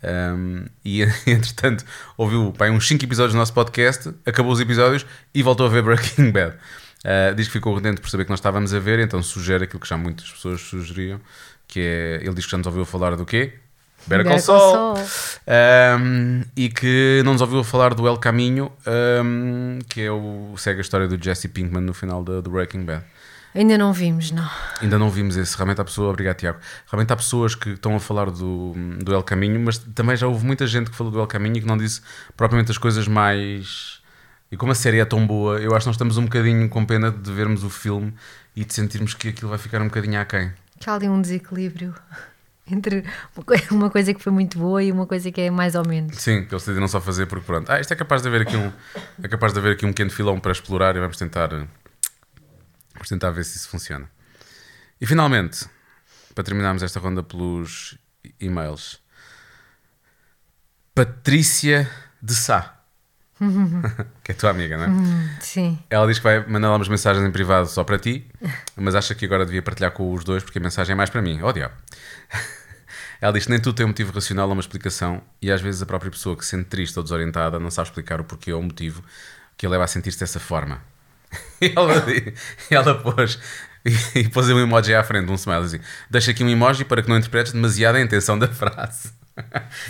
[0.02, 1.84] Ahm, e entretanto,
[2.16, 5.82] ouviu pá, uns 5 episódios do nosso podcast, acabou os episódios e voltou a ver
[5.82, 6.56] Breaking Bad.
[7.04, 9.80] Ah, diz que ficou contente por saber que nós estávamos a ver, então sugere aquilo
[9.80, 11.20] que já muitas pessoas sugeriam,
[11.70, 13.54] que é, ele diz que já nos ouviu falar do quê?
[14.06, 14.38] Better Call.
[14.38, 14.94] Saul.
[15.46, 18.72] Um, e que não nos ouviu falar do El Caminho,
[19.24, 22.84] um, que é o segue a história do Jesse Pinkman no final do, do Breaking
[22.84, 23.04] Bad.
[23.54, 24.48] Ainda não vimos, não.
[24.80, 25.56] Ainda não vimos esse.
[25.56, 26.58] Realmente há pessoas, obrigado Tiago.
[26.88, 30.44] Realmente há pessoas que estão a falar do, do El Caminho, mas também já houve
[30.44, 32.00] muita gente que falou do El Caminho e que não disse
[32.36, 34.00] propriamente as coisas mais.
[34.52, 36.84] E como a série é tão boa, eu acho que nós estamos um bocadinho com
[36.84, 38.14] pena de vermos o filme
[38.54, 40.52] e de sentirmos que aquilo vai ficar um bocadinho aquém.
[40.80, 41.94] Que há ali um desequilíbrio
[42.66, 43.04] entre
[43.70, 46.16] uma coisa que foi muito boa e uma coisa que é mais ou menos.
[46.16, 47.70] Sim, que eles decidiram só fazer porque pronto.
[47.70, 48.72] Ah, isto é capaz de haver aqui um,
[49.22, 53.30] é capaz de haver aqui um pequeno filão para explorar e vamos tentar, vamos tentar
[53.30, 54.10] ver se isso funciona.
[55.00, 55.66] E finalmente,
[56.34, 57.96] para terminarmos esta ronda pelos
[58.40, 59.00] e-mails,
[60.94, 61.88] Patrícia
[62.20, 62.79] de Sá.
[64.22, 65.40] que é tua amiga, não é?
[65.40, 65.78] Sim.
[65.88, 68.26] Ela diz que vai mandar umas mensagens em privado só para ti,
[68.76, 71.22] mas acha que agora devia partilhar com os dois porque a mensagem é mais para
[71.22, 71.40] mim.
[71.42, 71.74] Oh, diabo.
[73.20, 75.82] Ela diz que nem tudo tem um motivo racional ou uma explicação e às vezes
[75.82, 78.60] a própria pessoa que se sente triste ou desorientada não sabe explicar o porquê ou
[78.60, 79.02] o motivo
[79.56, 80.80] que a leva a sentir-se dessa forma.
[81.60, 81.92] E ela,
[82.70, 83.38] ela pôs,
[84.14, 85.80] e, pôs um emoji à frente, um smile assim.
[86.08, 89.12] Deixa aqui um emoji para que não interpretes demasiado a intenção da frase.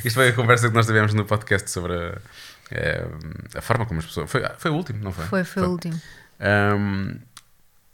[0.05, 2.19] Isto foi a conversa que nós tivemos no podcast sobre a,
[2.71, 4.31] a, a forma como as pessoas.
[4.31, 5.25] Foi, foi o último, não foi?
[5.27, 5.69] Foi, foi, foi.
[5.69, 6.01] o último.
[6.41, 7.19] Um,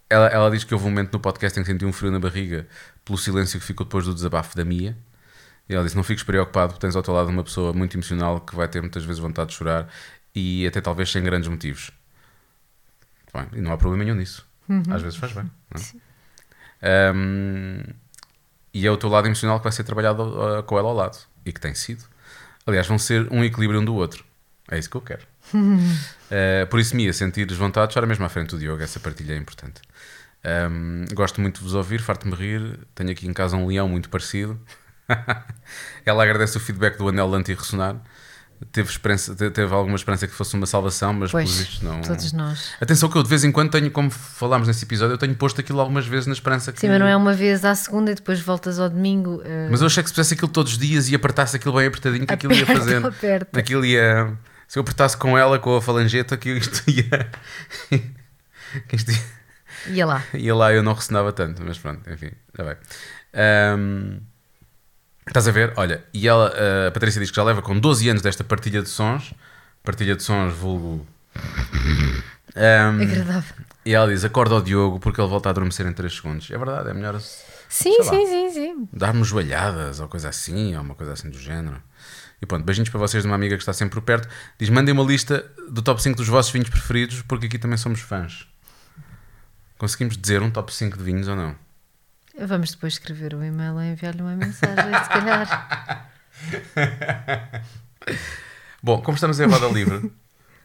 [0.08, 2.20] ela, ela diz que houve um momento no podcast em que sentiu um frio na
[2.20, 2.66] barriga
[3.04, 4.96] pelo silêncio que ficou depois do desabafo da Mia.
[5.68, 8.40] E ela disse: Não fiques preocupado, porque tens ao teu lado uma pessoa muito emocional
[8.40, 9.88] que vai ter muitas vezes vontade de chorar
[10.34, 11.90] e até talvez sem grandes motivos.
[13.32, 14.46] Bem, e não há problema nenhum nisso.
[14.68, 14.82] Uhum.
[14.90, 15.50] Às vezes faz bem.
[16.82, 17.12] É?
[17.14, 17.82] Um,
[18.72, 21.18] e é o teu lado emocional que vai ser trabalhado uh, com ela ao lado.
[21.44, 22.04] E que tem sido.
[22.66, 24.25] Aliás, vão ser um equilíbrio um do outro.
[24.70, 25.22] É isso que eu quero.
[25.55, 28.83] uh, por isso, Mia, sentires vontade, chora mesmo à frente do Diogo.
[28.83, 29.81] Essa partilha é importante.
[30.70, 32.79] Um, gosto muito de vos ouvir, farto-me rir.
[32.94, 34.59] Tenho aqui em casa um leão muito parecido.
[36.05, 37.96] Ela agradece o feedback do anel anti-ressonar.
[38.72, 42.00] Teve, esperança, teve alguma esperança que fosse uma salvação, mas pois, por isto não.
[42.00, 42.70] Todos nós.
[42.81, 45.61] Atenção, que eu de vez em quando tenho, como falámos nesse episódio, eu tenho posto
[45.61, 46.81] aquilo algumas vezes na esperança que.
[46.81, 49.42] Sim, mas não é uma vez à segunda e depois voltas ao domingo.
[49.42, 49.68] Uh...
[49.70, 52.26] Mas eu achei que se fizesse aquilo todos os dias e apertasse aquilo bem apertadinho,
[52.26, 53.09] que aquilo ia fazendo.
[53.09, 53.61] Aperta.
[53.61, 54.33] Aquilo ia.
[54.68, 57.31] Se eu apertasse com ela, com a falangeta, que isto ia.
[58.88, 59.37] que isto ia.
[59.88, 60.24] Ia lá.
[60.35, 62.76] Ia lá eu não ressonava tanto, mas pronto, enfim, já vai.
[63.76, 64.20] Um...
[65.26, 65.72] Estás a ver?
[65.76, 66.52] Olha, e ela,
[66.87, 69.35] a Patrícia diz que já leva com 12 anos desta partilha de sons.
[69.83, 71.05] Partilha de sons, vulgo.
[72.57, 73.57] Um, Agradável.
[73.85, 76.50] E ela diz: acorda ao Diogo porque ele volta a adormecer em 3 segundos.
[76.50, 77.20] É verdade, é melhor.
[77.20, 78.88] Sim, sim, sim, sim.
[78.92, 81.83] Dar-me joelhadas ou coisa assim, ou uma coisa assim do género.
[82.40, 84.29] E pronto, beijinhos para vocês de uma amiga que está sempre por perto.
[84.59, 88.01] Diz: mandem uma lista do top 5 dos vossos vinhos preferidos porque aqui também somos
[88.01, 88.46] fãs.
[89.79, 91.55] Conseguimos dizer um top 5 de vinhos ou não?
[92.38, 96.11] Vamos depois escrever o um e-mail ou enviar-lhe uma mensagem, se calhar.
[98.83, 100.12] Bom, como estamos em roda livre.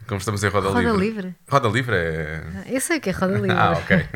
[0.06, 0.98] Como estamos em roda, roda livre.
[0.98, 1.34] livre.
[1.48, 2.42] Roda livre é.
[2.66, 3.52] Eu sei o que é roda livre.
[3.56, 4.06] Ah, ok.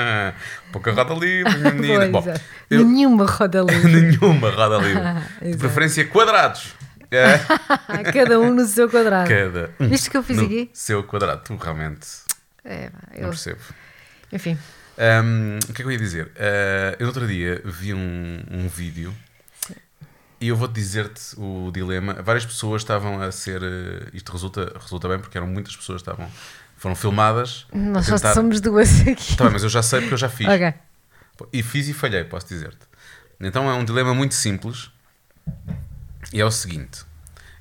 [0.72, 2.08] Pouca roda livre, menina.
[2.08, 2.24] Bom,
[2.70, 2.86] eu...
[2.86, 3.92] Nenhuma roda livre.
[3.92, 5.52] Nenhuma roda livre.
[5.52, 6.74] De preferência quadrados.
[7.14, 7.38] É.
[8.12, 9.28] Cada um no seu quadrado.
[9.28, 9.88] Cada um.
[9.88, 10.70] Viste que eu fiz no aqui?
[10.72, 11.42] Seu quadrado.
[11.44, 12.06] Tu realmente.
[12.64, 13.22] É, eu...
[13.22, 13.60] Não percebo.
[14.32, 14.58] Enfim.
[14.96, 16.26] Um, o que é que eu ia dizer?
[16.26, 19.12] Uh, eu no outro dia vi um, um vídeo
[19.60, 19.74] Sim.
[20.40, 22.14] e eu vou-te dizer-te o dilema.
[22.14, 23.62] Várias pessoas estavam a ser.
[23.62, 26.30] Uh, isto resulta, resulta bem porque eram muitas pessoas que estavam.
[26.76, 27.66] Foram filmadas.
[27.72, 28.18] Nós tentar...
[28.18, 29.30] só somos duas aqui.
[29.32, 30.46] Está bem, mas eu já sei porque eu já fiz.
[31.52, 32.86] E fiz e falhei, posso dizer-te.
[33.40, 34.90] Então é um dilema muito simples
[36.34, 37.04] e é o seguinte.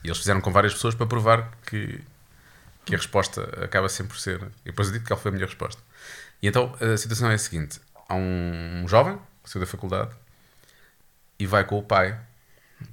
[0.04, 2.02] Eles fizeram com várias pessoas para provar que,
[2.84, 4.42] que a resposta acaba sempre por ser.
[4.66, 5.80] E depois eu digo qual foi a melhor resposta.
[6.42, 10.16] E então a situação é a seguinte: há um jovem que saiu da faculdade
[11.38, 12.20] e vai com o pai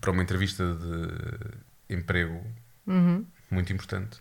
[0.03, 2.45] para uma entrevista de emprego
[2.87, 3.25] uhum.
[3.51, 4.21] muito importante.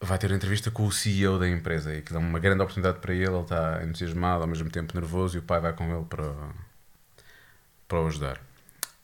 [0.00, 2.98] Vai ter uma entrevista com o CEO da empresa e que dá uma grande oportunidade
[2.98, 3.26] para ele.
[3.26, 6.32] Ele está entusiasmado, ao mesmo tempo nervoso, e o pai vai com ele para,
[7.86, 8.40] para o ajudar.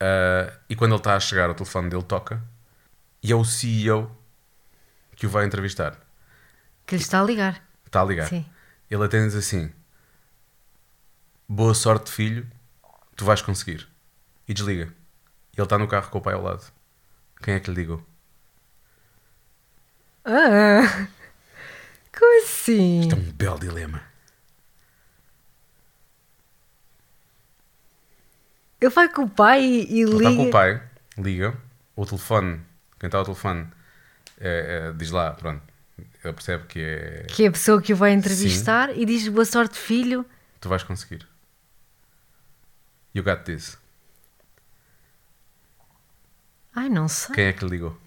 [0.00, 2.42] Uh, e quando ele está a chegar, o telefone dele toca
[3.22, 4.10] e é o CEO
[5.14, 5.98] que o vai entrevistar.
[6.86, 7.62] Que lhe está a ligar.
[7.84, 8.26] Está a ligar.
[8.26, 8.46] Sim.
[8.90, 9.70] Ele diz assim:
[11.46, 12.48] Boa sorte, filho,
[13.14, 13.86] tu vais conseguir.
[14.48, 14.92] E desliga.
[15.52, 16.64] E ele está no carro com o pai ao lado.
[17.42, 18.04] Quem é que lhe ligou?
[20.24, 21.08] Ah,
[22.16, 23.00] como assim?
[23.00, 24.09] Isto é um belo dilema.
[28.80, 30.30] Ele vai com o pai e, ele liga.
[30.30, 30.82] Está com o pai,
[31.18, 31.54] liga.
[31.94, 32.60] O telefone,
[32.98, 33.66] quem está ao telefone,
[34.40, 35.62] é, é, diz lá, pronto,
[36.24, 37.26] ele percebe que é.
[37.28, 39.00] Que é a pessoa que o vai entrevistar Sim.
[39.00, 40.24] e diz boa sorte, filho.
[40.60, 41.28] Tu vais conseguir.
[43.14, 43.76] You got this.
[46.74, 47.34] Ai, não sei.
[47.34, 47.98] Quem é que ligou?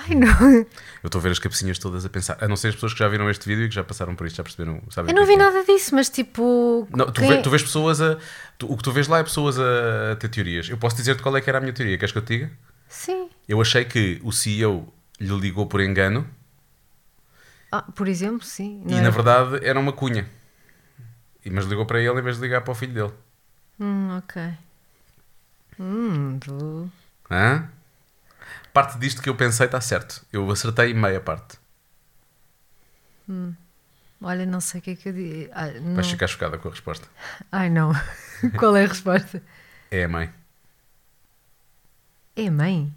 [0.00, 0.52] Ai, não.
[1.02, 2.36] Eu estou a ver as cabecinhas todas a pensar.
[2.40, 4.26] A não ser as pessoas que já viram este vídeo e que já passaram por
[4.26, 4.80] isto, já perceberam.
[4.90, 5.36] Sabem Eu não é vi é.
[5.36, 6.86] nada disso, mas tipo.
[6.94, 8.16] Não, tu, quem- vê- tu vês pessoas a.
[8.56, 10.68] tu- o que tu vês lá é pessoas a, a ter teorias.
[10.68, 11.98] Eu posso dizer-te qual é que era a minha teoria.
[11.98, 12.50] Queres que eu te diga?
[12.88, 13.28] Sim.
[13.48, 16.26] Eu achei que o CEO lhe ligou por engano
[17.72, 18.82] Ah, por exemplo, sim.
[18.86, 19.10] e na é?
[19.10, 20.28] verdade era uma cunha.
[21.44, 23.12] E, mas ligou para ele em vez de ligar para o filho dele.
[23.80, 24.42] Hum, ok.
[25.80, 26.90] Hum, tu-
[27.30, 27.68] Hã?
[28.72, 30.24] Parte disto que eu pensei está certo.
[30.32, 31.58] Eu acertei meia parte.
[34.20, 35.50] Olha, não sei o que é que eu digo.
[35.54, 35.68] Ah.
[35.94, 37.06] Vais ficar chocada com a resposta.
[37.52, 37.92] Ai, não.
[38.58, 39.42] Qual é a resposta?
[39.90, 40.32] É a mãe.
[42.36, 42.92] É a mãe?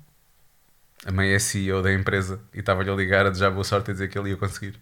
[1.05, 3.93] A mãe é CEO da empresa e estava-lhe a ligar a desejar boa sorte e
[3.93, 4.79] dizer que ele ia conseguir.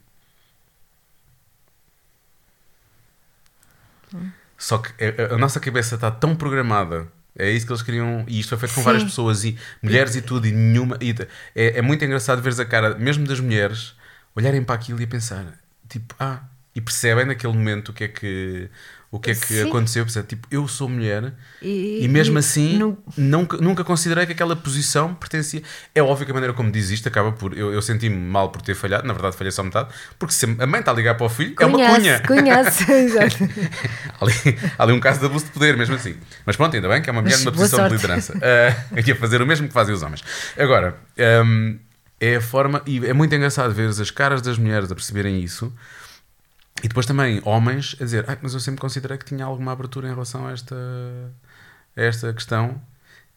[4.58, 7.08] Só que a, a- a nossa cabeça está tão programada.
[7.38, 8.26] É isso que eles queriam.
[8.28, 8.86] E isto foi feito com Sim.
[8.86, 10.98] várias pessoas e mulheres e tudo, e nenhuma.
[11.02, 11.16] e
[11.56, 13.96] é, é muito engraçado ver a cara, mesmo das mulheres,
[14.36, 16.44] olharem para aquilo e a pensar, tipo, ah,
[16.76, 18.70] e percebem naquele momento o que é que,
[19.12, 19.68] o que, é que Sim.
[19.68, 20.04] aconteceu.
[20.06, 20.28] Percebe?
[20.28, 25.16] Tipo, eu sou mulher E, e mesmo assim, não- nunca, nunca considerei que aquela posição
[25.16, 25.64] pertencia.
[25.96, 27.58] É óbvio que a maneira como diz isto acaba por.
[27.58, 30.68] Eu, eu senti-me mal por ter falhado, na verdade falhei só metade, porque se a
[30.68, 32.22] mãe está a ligar para o filho, é uma cunha.
[32.28, 33.38] Conhece, exato.
[34.22, 34.34] Ali,
[34.78, 36.16] ali um caso de abuso de poder, mesmo assim.
[36.46, 38.02] Mas pronto, ainda bem que é uma mulher Mas numa posição de sorte.
[38.02, 38.34] liderança.
[38.38, 40.24] Uh, e a fazer o mesmo que fazem os homens.
[40.58, 40.96] Agora,
[41.46, 41.80] hum,
[42.20, 42.82] é a forma.
[42.86, 45.74] E é muito engraçado ver as caras das mulheres a perceberem isso.
[46.84, 50.08] E depois também homens a dizer, "Ai, mas eu sempre considerei que tinha alguma abertura
[50.08, 50.76] em relação a esta,
[51.96, 52.82] a esta questão.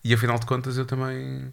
[0.04, 1.52] E afinal de contas eu também.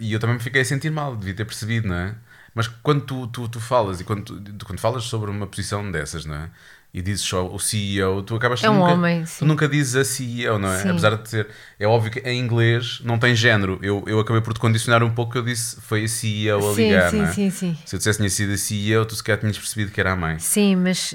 [0.00, 2.16] E eu também me fiquei a sentir mal, devia ter percebido, não é?
[2.54, 6.24] Mas quando tu, tu, tu falas e quando, tu- quando falas sobre uma posição dessas,
[6.26, 6.50] não é?
[6.92, 9.44] E dizes só o CEO, tu acabas É um nunca, homem, Tu sim.
[9.44, 10.82] nunca dizes a CEO, não é?
[10.82, 10.88] Sim.
[10.90, 11.48] Apesar de ter.
[11.78, 13.78] É óbvio que em inglês não tem género.
[13.80, 16.74] Eu, eu acabei por te condicionar um pouco que eu disse foi a CEO a
[16.74, 17.32] Sim, ligar, sim, não é?
[17.32, 17.78] sim, sim.
[17.86, 20.38] Se eu dissesse tinha sido a CEO, tu sequer tinhas percebido que era a mãe.
[20.40, 21.14] Sim, mas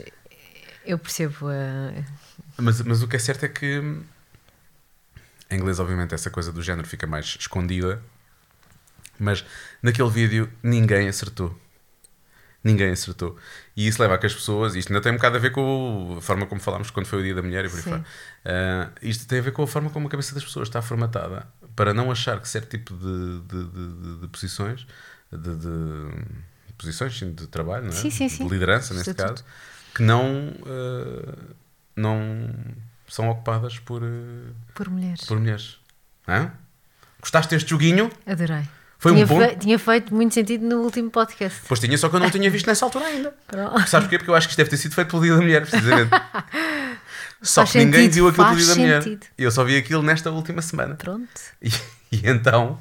[0.86, 1.48] eu percebo.
[1.48, 2.04] uh,
[2.58, 3.82] Mas, mas o que é certo é que
[5.52, 8.02] em inglês, obviamente, essa coisa do género fica mais escondida.
[9.20, 9.44] Mas
[9.84, 11.58] naquele vídeo ninguém acertou.
[12.66, 13.38] Ninguém acertou.
[13.78, 14.74] E isso leva a que as pessoas.
[14.76, 17.24] Isto ainda tem um bocado a ver com a forma como falámos quando foi o
[17.24, 18.06] dia da mulher e por aí fora.
[18.44, 21.48] Ah, isto tem a ver com a forma como a cabeça das pessoas está formatada
[21.76, 24.88] para não achar que certo tipo de, de, de- de- posições,
[25.32, 26.24] de,
[26.78, 27.96] posições sim, de trabalho, não é?
[27.96, 29.44] Sim, sim, de liderança neste Estatuto.
[29.44, 29.56] caso,
[29.94, 31.36] que não, ah,
[31.96, 32.50] não
[33.08, 35.22] são ocupadas por, ah, por mulheres.
[35.26, 35.78] por mulheres.
[36.28, 36.52] Hã?
[37.22, 38.10] Gostaste deste joguinho?
[38.26, 38.64] Adorei.
[39.06, 41.60] Foi um tinha, bom- fe- tinha feito muito sentido no último podcast.
[41.68, 43.34] Pois tinha, só que eu não tinha visto nessa altura ainda.
[43.48, 43.80] Pronto.
[43.88, 44.18] Sabes porquê?
[44.18, 46.10] Porque eu acho que isto deve ter sido feito pelo Dia da Mulher, precisamente.
[47.42, 49.04] Só Faz que ninguém sentido, viu aquilo pelo Dia da Mulher.
[49.04, 49.26] sentido.
[49.38, 50.96] Eu só vi aquilo nesta última semana.
[50.96, 51.30] Pronto.
[51.62, 51.70] E,
[52.12, 52.80] e então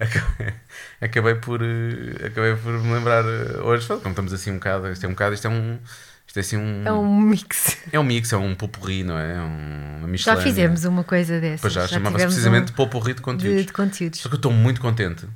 [0.00, 0.54] acabei,
[1.00, 5.04] acabei por eh, acabei por me lembrar eh, hoje, como estamos assim um bocado, isto
[5.04, 5.78] é um bocado, isto é um
[6.26, 7.76] isto é assim um É um mix.
[7.92, 9.34] é um mix, é um popurri, não é?
[9.34, 10.42] É um, uma Já miscelânea.
[10.44, 11.60] fizemos uma coisa dessas.
[11.60, 13.60] Pois já, chamava-se tivemos precisamente um popurri de conteúdos.
[13.60, 14.20] de, de conteúdos.
[14.20, 15.26] Só que eu estou muito contente.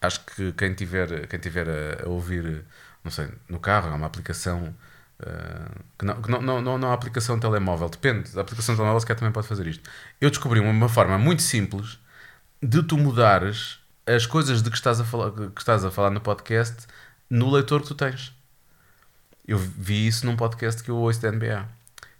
[0.00, 2.64] Acho que quem tiver, quem tiver a, a ouvir,
[3.04, 4.74] não sei, no carro, há uma aplicação.
[5.20, 8.30] eh, que não, que não, não, não, não há aplicação de telemóvel, depende.
[8.32, 9.88] Da aplicação de telemóvel, se calhar também pode fazer isto.
[10.20, 11.98] Eu descobri uma, uma forma muito simples
[12.62, 16.20] de tu mudares as coisas de que estás, a falar, que estás a falar no
[16.20, 16.86] podcast
[17.28, 18.34] no leitor que tu tens.
[19.46, 21.66] Eu vi isso num podcast que eu ouço da NBA.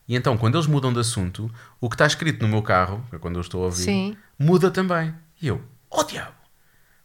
[0.06, 3.16] E então, quando eles mudam de assunto, o que está escrito no meu carro, que
[3.16, 4.16] é quando eu estou a ouvir, Sim.
[4.38, 5.14] muda também.
[5.40, 6.34] E eu, oh diabo,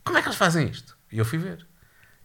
[0.05, 0.95] como é que eles fazem isto?
[1.11, 1.65] E eu fui ver.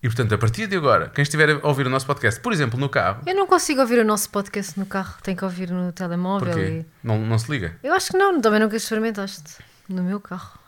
[0.02, 2.78] E portanto, a partir de agora, quem estiver a ouvir o nosso podcast, por exemplo,
[2.80, 5.92] no carro, Eu não consigo ouvir o nosso podcast no carro, tenho que ouvir no
[5.92, 6.52] telemóvel.
[6.54, 6.66] porquê?
[6.80, 6.86] E...
[7.06, 7.76] Não, não se liga.
[7.82, 9.58] Eu acho que não, também nunca experimentaste.
[9.88, 10.58] No meu carro.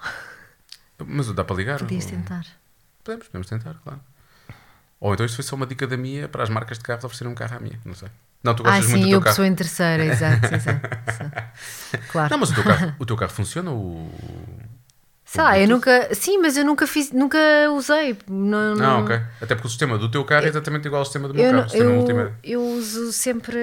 [1.06, 1.78] Mas dá para ligar?
[1.78, 2.44] Podias Ou- tentar.
[3.04, 4.00] Podemos, podemos tentar, claro.
[5.00, 7.32] Ou então isto foi só uma dica da minha para as marcas de carros oferecerem
[7.32, 8.08] um carro à minha, não sei.
[8.44, 9.32] Não, tu Ah, gostas muito sim, do eu teu carro.
[9.34, 10.86] pessoa em terceira, exato, exato.
[11.08, 12.08] exato.
[12.12, 12.30] Claro.
[12.30, 13.70] Não, mas o teu carro, o teu carro funciona?
[13.72, 14.12] O...
[15.32, 16.14] Sei lá, eu nunca.
[16.14, 17.38] Sim, mas eu nunca fiz, nunca
[17.74, 18.14] usei.
[18.28, 19.18] Não, Não, ok.
[19.40, 21.50] Até porque o sistema do teu carro é exatamente igual ao sistema do meu Eu,
[21.52, 21.66] carro.
[21.72, 22.34] não- o eu, multimédia.
[22.44, 23.56] eu uso sempre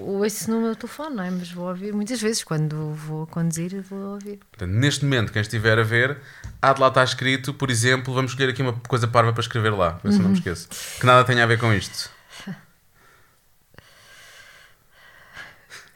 [0.00, 1.30] ouço no meu telefone, não é?
[1.30, 4.38] Mas vou ouvir muitas vezes quando vou conduzir, vou ouvir.
[4.50, 6.16] Portanto, neste momento, quem estiver a ver,
[6.62, 9.74] há de lá estar escrito, por exemplo, vamos escolher aqui uma coisa parva para escrever
[9.76, 10.68] lá, para ver se não me esqueço.
[10.98, 12.08] Que nada tenha a ver com isto.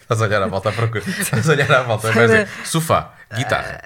[0.02, 1.04] Estás a olhar à volta à procura.
[1.06, 2.10] Estás a olhar à volta.
[2.12, 3.80] Vais dizer sofá, guitarra,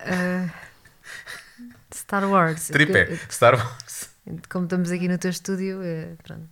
[2.13, 2.69] Star Wars.
[2.69, 4.11] tripé, Star Wars.
[4.51, 6.47] Como estamos aqui no teu estúdio, é, pronto.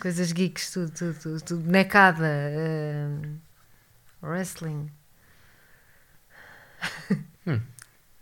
[0.00, 1.60] Coisas geeks, tudo, tudo, tudo, tudo.
[1.64, 3.08] Bonecada, eh,
[4.22, 4.88] wrestling.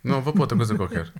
[0.03, 1.13] Não, vou para outra coisa qualquer.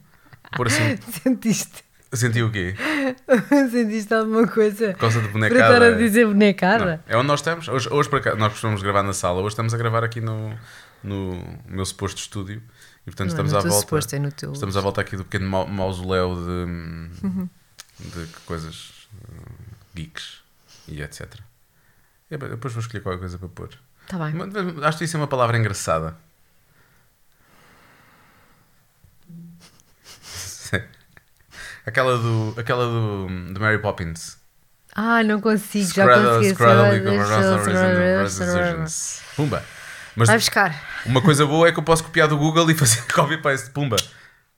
[0.57, 1.85] Por assim, Sentiste?
[2.15, 2.75] Senti o quê?
[3.71, 4.93] Sentiste alguma coisa?
[4.93, 5.75] Por causa de Para bonecada.
[5.75, 7.05] estar a dizer bonecada?
[7.07, 7.69] Não, é onde nós estamos.
[7.69, 10.59] Hoje, hoje para cá, nós costumamos gravar na sala, hoje estamos a gravar aqui no,
[11.05, 12.63] no meu suposto estúdio.
[13.07, 13.81] E portanto Não é estamos à volta.
[13.87, 19.09] suposto, é no teu- Estamos à volta aqui do pequeno mau- mausoléu de, de coisas
[19.15, 20.41] uh, geeks
[20.87, 21.35] e etc.
[22.31, 23.71] E depois vou escolher qualquer coisa para pôr.
[24.07, 24.35] Tá bem.
[24.85, 26.17] Acho que isso é uma palavra engraçada.
[31.87, 34.39] aquela do, aquela do, do Mary Poppins.
[34.95, 36.05] Ah, não consigo, já
[36.39, 36.55] consegui.
[39.37, 39.65] Pumba.
[40.21, 40.85] Mas Vai buscar.
[41.07, 43.71] uma coisa boa é que eu posso copiar do Google e fazer copy-paste.
[43.71, 43.97] Pumba.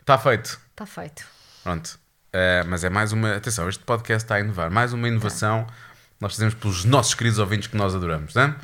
[0.01, 0.59] Está feito.
[0.73, 1.25] Está feito.
[1.63, 1.99] Pronto.
[2.33, 3.37] Eh, mas é mais uma.
[3.37, 4.71] Atenção, este podcast está a inovar.
[4.73, 5.67] Mais uma inovação
[6.21, 8.35] nós fazemos pelos nossos queridos ouvintes que nós adoramos.
[8.35, 8.55] Não é?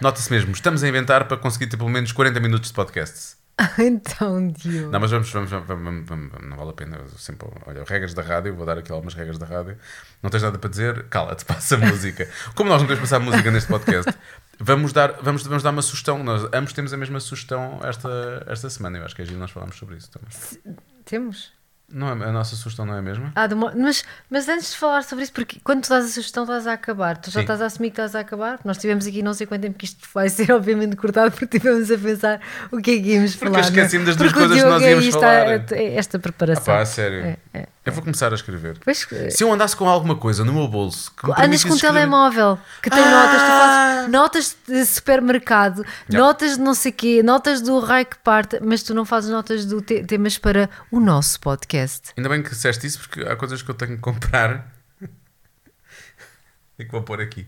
[0.00, 3.35] Nota-se mesmo, estamos a inventar para conseguir ter pelo menos 40 minutos de podcast.
[3.78, 4.90] então, Diogo.
[4.90, 6.98] Não, mas vamos, vamos, vamos, vamos- não vale a pena.
[7.16, 9.78] Sempre, olha, regras da rádio, vou dar aqui algumas regras da rádio.
[10.22, 11.04] Não tens nada para dizer?
[11.08, 12.28] Cala-te, passa a música.
[12.54, 14.12] Como nós não queremos passar música neste podcast,
[14.58, 16.22] vamos dar, vamos, vamos dar uma sugestão.
[16.22, 18.98] Nós ambos temos a mesma sugestão esta, esta semana.
[18.98, 20.78] Eu acho que é giro nós falámos sobre isso também.
[21.06, 21.52] Temos?
[21.88, 23.30] Não é, a nossa sugestão não é a mesma?
[23.34, 26.42] Ah, de mas, mas antes de falar sobre isso, porque quando tu dás a sugestão,
[26.42, 27.16] estás a acabar.
[27.16, 27.40] Tu já Sim.
[27.42, 28.58] estás a assumir que estás a acabar.
[28.64, 31.88] Nós tivemos aqui não sei quanto tempo que isto vai ser, obviamente, cortado, porque estivemos
[31.90, 32.40] a pensar
[32.72, 33.70] o que é que íamos Porque falar.
[33.70, 33.82] não é?
[33.82, 35.72] das duas Porque coisas que nós íamos está falar.
[35.72, 36.64] é esta Ah, preparação.
[36.64, 37.18] pá, a sério.
[37.24, 37.68] É, é.
[37.84, 38.78] Eu vou começar a escrever.
[38.84, 42.00] Pois, Se eu andasse com alguma coisa no meu bolso que Andas com um escrever-
[42.00, 43.08] telemóvel que tem Ah!
[43.12, 48.18] notas, tu fazes notas de supermercado, notas de não sei quê, notas do raio que
[48.18, 51.75] parte, mas tu não fazes notas do te- temas para o nosso podcast.
[52.16, 54.72] Ainda bem que disseste isso porque há coisas que eu tenho que comprar
[56.78, 57.46] e que vou pôr aqui.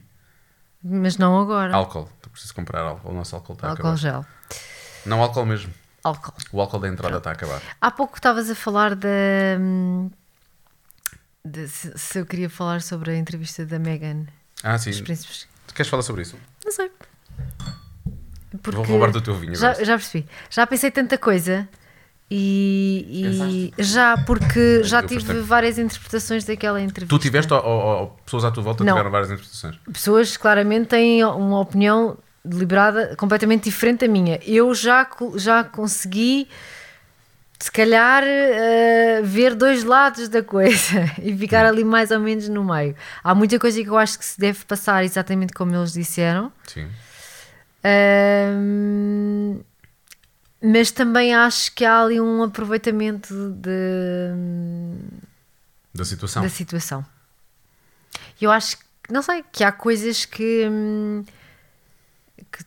[0.82, 1.74] Mas não agora.
[1.74, 2.08] Álcool.
[2.22, 3.10] Eu preciso comprar álcool.
[3.10, 3.96] O nosso álcool está a Álcool acabar.
[3.96, 4.26] gel.
[5.04, 5.72] Não álcool mesmo.
[6.04, 6.34] Álcool.
[6.52, 7.60] O álcool da entrada está a acabar.
[7.80, 9.08] Há pouco estavas a falar da.
[11.44, 14.26] de- se, se eu queria falar sobre a entrevista da Megan
[14.62, 14.90] Ah, sim.
[14.90, 15.48] dos príncipes.
[15.66, 16.36] Tu queres falar sobre isso?
[16.64, 16.90] Não sei.
[18.72, 20.26] Vou roubar do teu vinho Já, já percebi.
[20.50, 21.68] Já pensei tanta coisa
[22.30, 27.16] e, e já porque já Eu tive várias interpretações daquela entrevista.
[27.16, 28.92] Tu tiveste ou, ou- ou pessoas à tua volta Não.
[28.92, 29.76] tiveram várias interpretações?
[29.92, 34.38] Pessoas claramente têm uma opinião deliberada completamente diferente da minha.
[34.46, 36.48] Eu já, já consegui,
[37.58, 42.62] se calhar, eh, ver dois lados da coisa e ficar ali mais ou menos no
[42.62, 42.94] meio.
[43.24, 46.52] Há muita coisa que eu acho que se deve passar exatamente como eles disseram.
[46.66, 46.88] Sim.
[50.62, 54.30] Mas também acho que há ali um aproveitamento de,
[55.94, 56.42] Da situação.
[56.42, 57.04] da situação.
[58.40, 60.68] Eu acho que, não sei, que há coisas que,
[62.52, 62.64] que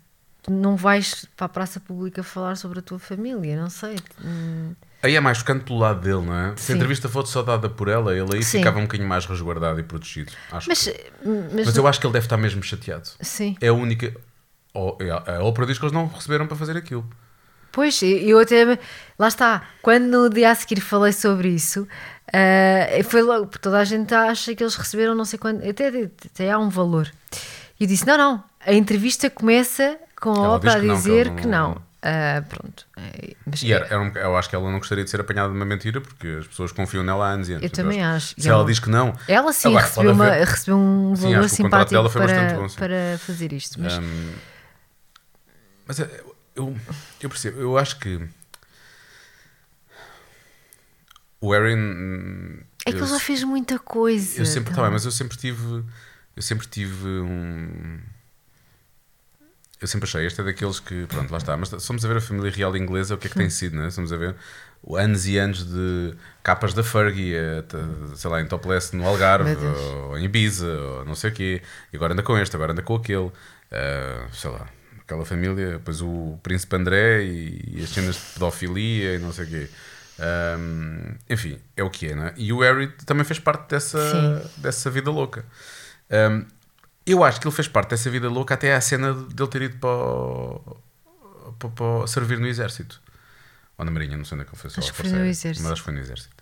[0.51, 3.95] não vais para a praça pública falar sobre a tua família, não sei.
[5.03, 6.55] Aí é mais chocante pelo lado dele, não é?
[6.57, 8.59] Se a entrevista fosse só dada por ela, ele aí Sim.
[8.59, 10.31] ficava um bocadinho mais resguardado e protegido.
[10.51, 11.11] Acho Mas, que-
[11.53, 13.09] mas, Mas eu acho que ele deve estar mesmo chateado.
[13.21, 13.55] sim.
[13.61, 14.13] É a única.
[14.73, 17.07] Ou- A a ópera diz que eles não receberam para fazer aquilo.
[17.71, 18.77] Pois, eu até.
[19.17, 21.87] Lá está, quando no dia a seguir falei sobre isso,
[22.33, 25.87] ah, foi logo, porque toda a gente acha que eles receberam não sei quanto, até,
[26.25, 27.09] até há um valor.
[27.79, 30.95] E eu disse: não, não, a entrevista começa com a ópera a diz que não,
[30.95, 31.91] que dizer ela que não- não.
[32.03, 32.87] Ah, pronto.
[32.97, 35.49] Eh, Mas E era, era um- eu acho que ela não gostaria de ser apanhada
[35.49, 37.63] de uma mentira porque as pessoas confiam nela há anos e anos.
[37.63, 38.33] Eu também Então, acho.
[38.41, 39.13] Se ela ela- diz que não.
[39.27, 42.75] Ela sim Agora, recebeu, uma- recebeu um Sim, valor contrato simpático para, bom, sim.
[42.75, 43.79] para fazer isto.
[43.79, 44.31] Mas Hum,
[45.85, 46.09] mas é,
[46.55, 46.77] eu,
[47.21, 48.21] eu percebo, eu acho que
[51.39, 52.59] o Aaron.
[52.85, 54.39] é que ele já fez muita coisa.
[54.39, 54.83] eu sempre, tá então.
[54.83, 55.83] bem, mas eu sempre tive.
[56.35, 57.99] Eu sempre tive um.
[59.81, 61.57] Eu sempre achei, este é daqueles que, pronto, lá está.
[61.57, 63.75] Mas se formos a ver a família real inglesa, o que é que tem sido,
[63.75, 63.89] né?
[63.89, 64.35] Se formos a ver
[64.95, 67.63] anos e anos de capas da Fergie, eh,
[68.15, 69.79] sei lá, em topless no Algarve, Deus.
[69.79, 71.63] ou em Ibiza, ou não sei o quê.
[71.91, 73.31] E agora anda com este, agora anda com aquele.
[73.71, 74.67] eh, sei lá,
[75.11, 79.45] aquela família, depois o Príncipe André e, e as cenas de pedofilia e não sei
[79.45, 79.69] o quê.
[80.19, 82.33] Ahm, enfim, é o que é, não é?
[82.37, 84.61] E o Harry também fez parte dessa, Sim.
[84.61, 85.43] dessa vida louca.
[86.09, 86.45] Ahm,
[87.05, 89.77] eu acho que ele fez parte dessa vida louca até à cena dele ter ido
[89.77, 90.77] para, o-
[91.59, 93.01] para, para servir no exército.
[93.77, 94.69] Ou na Marinha, não sei onde é que ele foi.
[94.77, 95.63] Acho que foi no Exército.
[95.63, 96.35] Mas acho que foi no exército.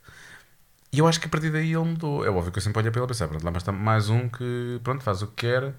[0.92, 2.26] E eu acho que a partir daí ele mudou.
[2.26, 4.10] É óbvio que eu sempre olhei para ele e pensei, pronto, lá mas está mais
[4.10, 5.74] um que pronto, faz o que quer.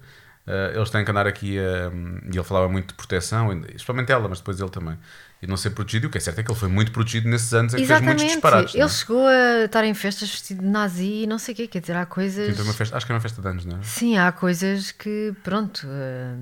[0.47, 1.91] Ah, eles têm que andar aqui a-
[2.25, 4.97] e ele falava muito de proteção, especialmente ela, mas depois ele também.
[5.41, 6.05] E não ser protegido.
[6.05, 7.85] E o que é certo é que ele foi muito protegido nesses anos em que
[7.87, 8.33] fez muitos Exatamente.
[8.33, 8.75] disparates.
[8.75, 8.87] Ele é?
[8.89, 11.67] chegou a estar em festas vestido de nazi e não sei o quê.
[11.67, 12.55] Quer dizer, há coisas.
[12.57, 13.81] Sim, festa- acho que era uma festa de anos, não é?
[13.83, 15.87] Sim, há coisas que, pronto.
[15.87, 16.35] eh,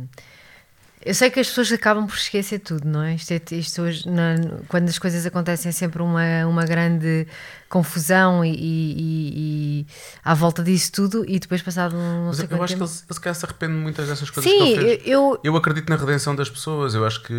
[1.06, 3.16] Eu sei que as pessoas acabam por esquecer tudo, não é?
[3.16, 4.36] Isto, é, isto hoje, na-
[4.68, 7.26] quando as coisas acontecem, é sempre uma, uma grande
[7.70, 9.88] confusão e, e- e-
[10.26, 12.92] à volta disso tudo, e depois, passado um não Mas sei eu acho que tempo.
[12.92, 15.02] ele, ele se calhar se arrepende de muitas dessas coisas que ele Sim, fez.
[15.06, 16.94] eu, Eu acredito na redenção das pessoas.
[16.94, 17.34] Eu acho que.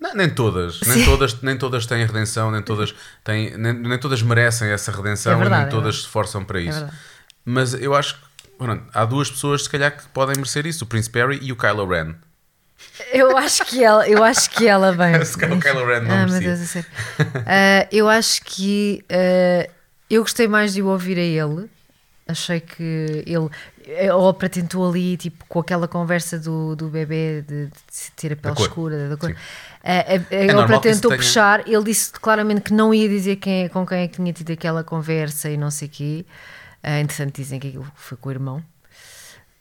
[0.00, 0.80] Não, nem todas.
[0.82, 1.04] Nem Sim.
[1.04, 5.36] todas, nem todas têm redenção, nem todas, têm, nem, nem todas merecem essa redenção É
[5.36, 6.78] verdade, e nem é todas se esforçam para isso.
[6.80, 6.96] verdade.
[7.44, 8.25] Mas eu acho que
[8.58, 11.56] pronto, há duas pessoas, se calhar, que podem merecer isso: o Prince Harry e o
[11.56, 12.14] Kylo Ren.
[13.12, 15.22] eu acho que ela, eu acho que ela bem.
[15.24, 16.82] Se calhar o Kylo Ren não ah, meu merecia.
[16.82, 16.86] Deus.
[17.46, 19.68] Ah, eu acho que ah,
[20.10, 21.68] eu gostei mais de o ouvir a ele.
[22.28, 23.48] Achei que ele,
[24.10, 27.72] a ópera tentou ali, tipo, com aquela conversa do, do bebê de, de
[28.16, 29.30] ter a pele escura, da cor.
[29.30, 29.36] Sim.
[29.84, 33.66] A, a- a ópera tentou tenha- puxar, ele disse claramente que não ia dizer quem,
[33.66, 36.26] é- com quem é que tinha tido aquela conversa e não sei o quê.
[36.88, 38.62] Ah, entretanto, dizem que aquilo foi com o irmão.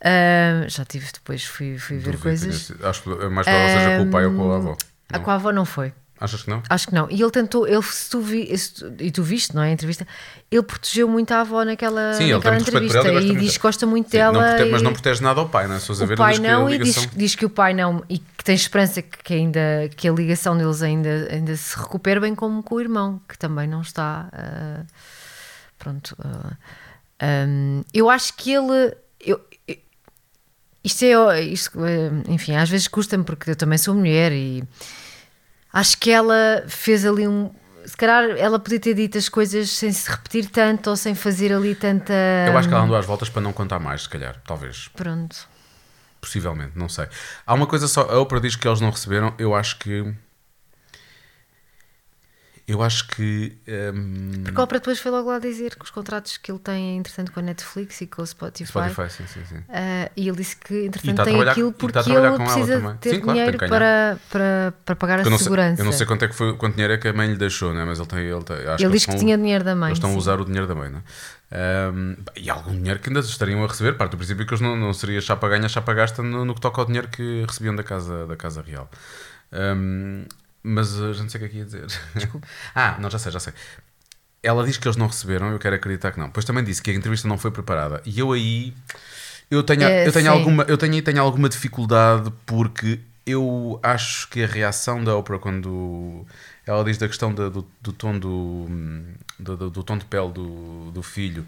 [0.04, 2.72] Ah, já tive depois, fui, fui ver Duvido, coisas.
[2.84, 4.78] Acho que é mais provável seja com o pai ou com a avó.
[5.12, 5.24] A Não?
[5.24, 5.92] com a avó não foi.
[6.20, 6.64] Achas que não?
[6.70, 7.10] Acho que não.
[7.10, 9.68] E ele tentou, ele, se tu vi, se tu- e tu viste, não é?
[9.68, 10.08] A entrevista,
[10.50, 14.10] ele protegeu muito a avó naquela, Sim, naquela entrevista ela e diz que gosta muito
[14.10, 14.56] Sim, não dela.
[14.56, 15.80] prote- mas e- não protege nada ao pai, não é?
[15.80, 17.12] Se a ver, o pai diz não a e diz, ligação.
[17.18, 19.60] diz que o pai não e que tem esperança que, que ainda
[19.98, 23.68] que a ligação deles ainda, ainda se recupere bem como com o irmão que também
[23.68, 24.84] não está ah,
[25.78, 26.54] pronto ah,
[27.22, 29.78] hum, eu acho que ele eu, eu-
[30.84, 34.64] isto é isto, ah, enfim às vezes custa-me porque eu também sou mulher e
[35.74, 37.52] acho que ela fez ali um
[37.86, 41.54] se calhar ela podia ter dito as coisas sem se repetir tanto ou sem fazer
[41.54, 42.14] ali tanta
[42.48, 44.88] Eu acho que ela andou às voltas para não contar mais, se calhar, talvez.
[44.96, 45.48] pronto
[46.20, 47.08] Possivelmente, não sei.
[47.46, 50.12] Há uma coisa só, a Oprah diz que eles não receberam, eu acho que.
[52.68, 53.56] Eu acho que.
[53.94, 56.98] hum, Porque a Oprah depois foi logo lá dizer que os contratos que ele tem,
[56.98, 58.68] entretanto, com a Netflix e com o Spotify.
[58.68, 59.64] Spotify, sim, sim, sim.
[59.70, 63.10] ah, e ele disse que, entretanto, a tem aquilo está porque a ele precisa ter
[63.12, 65.80] Sim, claro, dinheiro que para, para, para pagar a Eu não, sei, segurança.
[65.82, 67.72] eu não sei quanto é que foi, quanto dinheiro é que a mãe lhe deixou,
[67.72, 67.86] né?
[67.86, 68.20] mas ele tem.
[68.22, 69.90] Ele, tem, ele eles disse que estão- tinha dinheiro da mãe.
[69.90, 70.18] Eles estão a sim.
[70.18, 71.92] usar o dinheiro da mãe, não é?
[71.94, 74.76] Hum, e algum dinheiro que ainda estariam a receber, parte do princípio que eles não,
[74.76, 77.84] não seria chapa ganha, chapa gasta no, no que toca ao dinheiro que recebiam da
[77.84, 78.90] casa, da casa real.
[79.54, 80.26] Hum,
[80.66, 81.88] mas uh, já não sei o que é que ia dizer.
[82.76, 83.54] ah, não, já sei, já sei.
[84.44, 86.28] Ela diz que eles não receberam, eu quero acreditar que não.
[86.28, 88.02] Depois também disse que a entrevista não foi preparada.
[88.06, 88.74] E eu aí
[89.52, 90.32] eu tenho, É, eu tenho sim.
[90.32, 96.26] alguma, eu tenho, tenho alguma dificuldade porque eu acho que a reação da Oprah quando
[96.66, 98.68] ela diz da questão da- do, do tom do,
[99.40, 101.46] do, do- tom de pele do, do filho,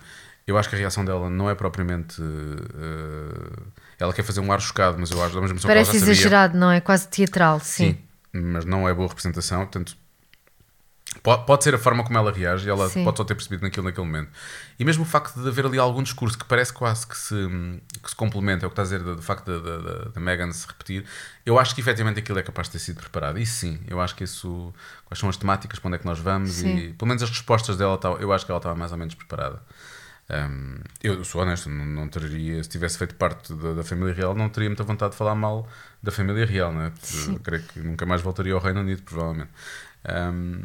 [0.47, 3.63] eu acho que a reação dela não é propriamente eh,
[3.99, 5.87] ela quer fazer um ar chocado, mas eu acho da mesma pessoa que ela Parece
[5.87, 6.33] já sabia.
[6.33, 6.79] exagerado, não é?
[6.81, 7.95] Quase teatral, sim.
[7.95, 9.97] Sim, mas não é boa representação, portanto
[11.23, 13.03] pode, pode ser a forma como ela reage e ela Sim.
[13.03, 14.31] pode só ter percebido naquilo naquele momento.
[14.79, 17.35] E mesmo o facto de haver ali algum discurso que parece quase que se,
[18.01, 19.45] que se complementa, é o que está a dizer, do, do facto
[20.11, 21.05] da, Megan se repetir,
[21.45, 23.39] eu acho que efetivamente aquilo é capaz de ter sido preparado.
[23.39, 24.73] Isso sim, eu acho que isso.
[25.05, 26.77] Quais são as temáticas, para onde é que nós vamos Sim.
[26.77, 29.61] e pelo menos as respostas dela, eu acho que ela estava mais ou menos preparada.
[30.29, 34.35] Um, eu sou honesto, não, não teria, se tivesse feito parte da, da família real,
[34.35, 35.67] não teria muita vontade de falar mal
[36.03, 36.91] da família real, né?
[37.43, 39.49] Creio que nunca mais voltaria ao Reino Unido, provavelmente.
[40.09, 40.63] Um,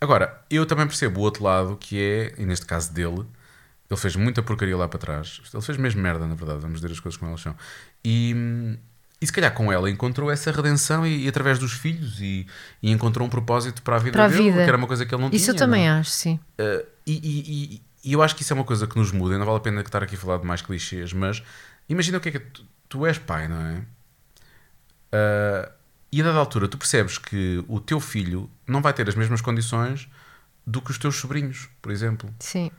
[0.00, 3.26] agora, eu também percebo o outro lado, que é, e neste caso dele,
[3.90, 5.40] ele fez muita porcaria lá para trás.
[5.52, 7.54] Ele fez mesmo merda, na verdade, vamos dizer as coisas como elas são.
[8.02, 8.34] E,
[9.20, 12.46] e se calhar com ela encontrou essa redenção e, e através dos filhos e,
[12.82, 14.62] e encontrou um propósito para a vida Para a dele, vida.
[14.64, 15.54] que era uma coisa que ele não Isso tinha.
[15.54, 16.00] eu também não é?
[16.00, 16.40] acho, sim.
[16.58, 19.46] Uh, e, e- eu acho que isso é uma coisa que nos muda, e não
[19.46, 21.42] vale a pena estar aqui a falar de mais clichês, mas
[21.88, 23.82] imagina o que é que é, tu, tu és pai, não é?
[25.12, 25.70] Uh,
[26.12, 29.40] e a dada altura tu percebes que o teu filho não vai ter as mesmas
[29.40, 30.08] condições
[30.66, 32.32] do que os teus sobrinhos, por exemplo.
[32.40, 32.70] Sim.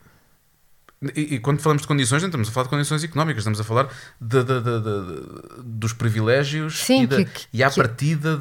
[1.15, 3.63] E, e quando falamos de condições, não estamos a falar de condições económicas, estamos a
[3.63, 8.38] falar de- de- de- dos privilégios Sim, e, da- que- que- e à que- partida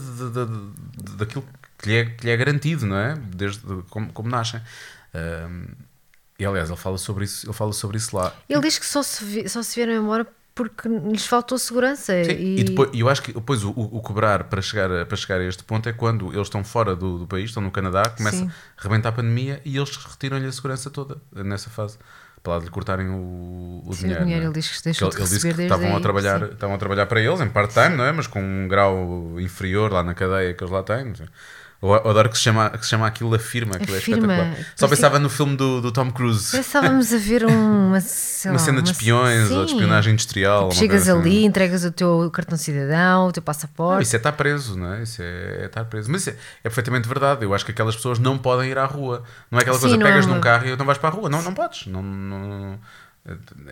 [1.16, 1.44] daquilo
[1.76, 3.16] que lhe, é, que lhe é garantido, não é?
[3.16, 3.60] Desde
[3.90, 4.60] como, como nascem.
[5.14, 5.66] Um,
[6.38, 8.32] e aliás, ele fala sobre isso, ele fala sobre isso lá.
[8.48, 12.12] Ele diz que só se, vi- só se vieram embora porque lhes faltou segurança.
[12.24, 15.04] Sim, e, e, depois, eu acho que depois o, o- o cobrar para chegar, a,
[15.04, 17.70] para chegar a este ponto é quando eles estão fora do, do país, estão no
[17.72, 18.50] Canadá, começa Sim.
[18.78, 21.98] a rebentar a pandemia e eles retiram-lhe a segurança toda nessa fase.
[22.42, 24.24] Para lá de lhe cortarem o, o Sim, o dinheiro.
[24.24, 24.52] dinheiro, não é?
[24.52, 26.52] ele diz que ele, de ele disse que desde estavam a, aí, trabalhar, sim.
[26.52, 28.12] estavam a trabalhar para eles em part-time, não é?
[28.12, 31.04] Mas com um grau inferior lá na cadeia que eles lá têm.
[31.06, 31.26] não sei.
[31.86, 33.76] Eu adoro que se chama, que se chama aquilo a firma.
[33.76, 34.36] Aquilo é espetacular.
[34.74, 36.58] Só Parecia pensava no filme do, do Tom Cruise.
[36.58, 39.76] Estávamos a ver um- uma, Uma cena de espiões ou de sim.
[39.76, 40.68] espionagem industrial.
[40.70, 41.20] Tipo, chegas coisa assim.
[41.28, 44.02] ali, entregas o teu cartão de cidadão, o teu Não, passaporte.
[44.04, 45.02] isso é estar preso, não é?
[45.02, 46.10] Isso é, é estar preso.
[46.10, 47.44] Mas é, é perfeitamente verdade.
[47.44, 49.22] Eu acho que aquelas pessoas não podem ir à rua.
[49.50, 51.08] Não é aquela Sim, coisa, não é pegas uma- num carro e não vais para
[51.10, 51.28] a rua.
[51.28, 51.86] Não, não podes.
[51.86, 52.78] Não, não,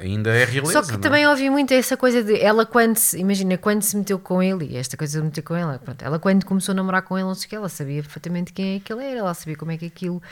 [0.01, 0.83] ainda é realeza.
[0.83, 0.99] Só que é?
[0.99, 4.67] também ouvi muito essa coisa de ela quando se, imagina, quando se meteu com ele,
[4.73, 7.27] e esta coisa de meter com ele, pronto, ela quando começou a namorar com ele,
[7.27, 9.71] não sei o que, ela sabia perfeitamente quem é que ele era, ela sabia como
[9.71, 10.23] é que aquilo.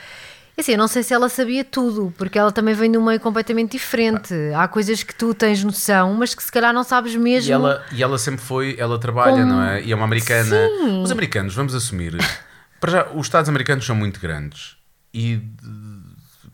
[0.57, 3.05] E Assim, eu não sei se ela sabia tudo, porque ela também vem de um
[3.05, 4.33] meio completamente diferente.
[4.55, 7.49] Há coisas que tu tens noção, mas que se calhar não sabes mesmo.
[7.49, 9.81] E ela, e ela sempre foi, ela trabalha, Como- não é?
[9.81, 10.43] E é uma americana.
[10.67, 11.03] Sim.
[11.03, 12.17] Os americanos, vamos assumir,
[12.81, 14.75] para já, os Estados americanos são muito grandes
[15.13, 15.41] e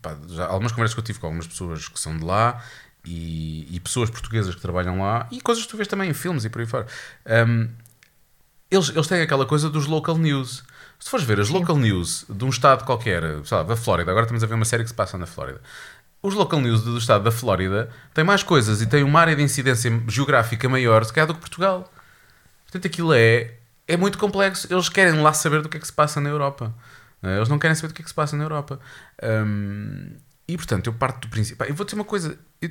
[0.02, 0.16] pá,
[0.50, 2.64] algumas conversas que eu tive com algumas pessoas que são de lá
[3.06, 6.45] e, e pessoas portuguesas que trabalham lá e coisas que tu vês também em filmes
[6.45, 6.88] e por aí fora.
[7.26, 7.70] Um,
[8.70, 10.64] eles, eles têm aquela coisa dos local news.
[11.00, 14.26] Se fores ver as local news de um estado qualquer, sei lá, da Flórida, agora
[14.26, 15.62] estamos a ver uma série que se passa na Flórida.
[16.22, 19.43] Os local news do estado da Flórida têm mais coisas e têm uma área de
[19.43, 21.91] incidência geográfica maior, se calhar, do que Portugal.
[22.64, 23.54] Portanto, aquilo é,
[23.88, 24.68] é muito complexo.
[24.70, 26.74] Eles querem lá saber do que é que se passa na Europa.
[27.24, 28.80] Eh, Eles não querem saber do que é que se passa na Europa.
[29.24, 30.11] Hum,
[30.47, 31.65] e, portanto, eu parto do princípio.
[31.65, 32.38] Eu vou dizer uma coisa.
[32.61, 32.70] Eu,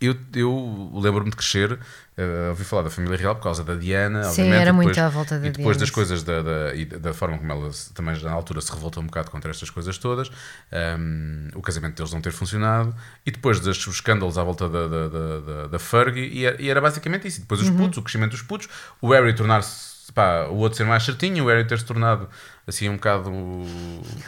[0.00, 1.78] eu, eu lembro-me de crescer,
[2.16, 4.24] eh, ouvi falar da família real por causa da Diana.
[4.24, 6.42] Sim, obviamente, era e muito depois- à volta da E depois Diana, das coisas da,
[6.42, 9.48] da, e da forma como ela se- também na altura se revoltou um bocado contra
[9.52, 10.28] estas coisas todas,
[10.98, 12.92] hum, o casamento deles não ter funcionado,
[13.24, 16.80] e depois dos escândalos à volta da, da, da, da, Fergie, e era, e era
[16.80, 17.38] basicamente isso.
[17.38, 17.76] E depois os Uhum.
[17.76, 18.68] putos, o crescimento dos putos,
[19.00, 22.28] o Harry tornar-se, pá, o outro ser mais certinho, o Harry ter-se tornado
[22.66, 23.66] assim um bocado o,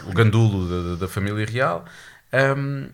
[0.06, 1.84] o gandulo da, da- família real.
[2.56, 2.88] Hum,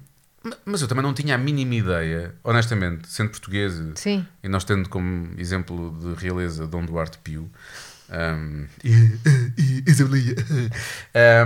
[0.45, 4.27] ma- mas eu também não tinha a mínima ideia, honestamente, sendo português e- Sim.
[4.43, 7.51] e nós tendo como exemplo de realeza Dom Duarte Pio.
[8.13, 8.67] Um,
[9.87, 10.35] Isabelia.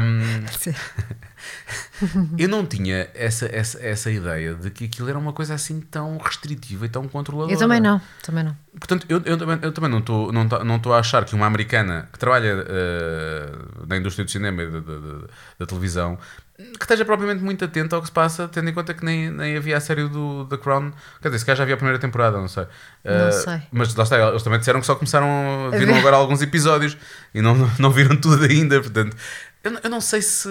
[0.01, 0.74] Um, Sim.
[2.38, 6.18] eu não tinha essa, essa, essa ideia de que aquilo era uma coisa assim tão
[6.18, 7.55] restritiva e tão controladora.
[7.55, 8.57] Eu também não, também não.
[8.78, 11.34] Portanto, eu, eu também, eu também não estou não tô- não tô a achar que
[11.34, 13.53] uma americana que trabalha eh,
[13.86, 14.70] na indústria do cinema e
[15.59, 16.18] da, televisão
[16.57, 19.57] que esteja propriamente muito atenta ao que se passa, tendo em conta que nem, nem
[19.57, 20.92] havia a série do The Crown.
[21.20, 22.66] Quer dizer, se calhar já havia a primeira temporada, não sei.
[23.05, 23.62] Eh, sei.
[23.72, 25.26] Mas lá está, eles também disseram que só começaram,
[25.72, 26.97] A viram agora alguns episódios
[27.34, 29.16] e não, não viram tudo ainda, portanto.
[29.64, 30.46] Eu, não- eu não sei se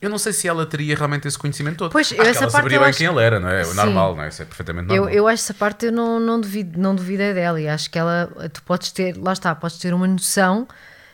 [0.00, 1.90] eu não sei se ela teria realmente esse conhecimento todo.
[1.90, 3.62] Pois, Acho eu essa ela parte saberia eu bem acho- quem ele era, não é?
[3.62, 3.74] O Sim.
[3.76, 4.28] normal, não é?
[4.28, 5.14] Isso é perfeitamente Eu, normal.
[5.14, 7.98] eu acho essa parte eu não, não duvido, não duvido é dela e acho que
[7.98, 10.68] ela, tu podes ter, lá está, podes ter uma noção,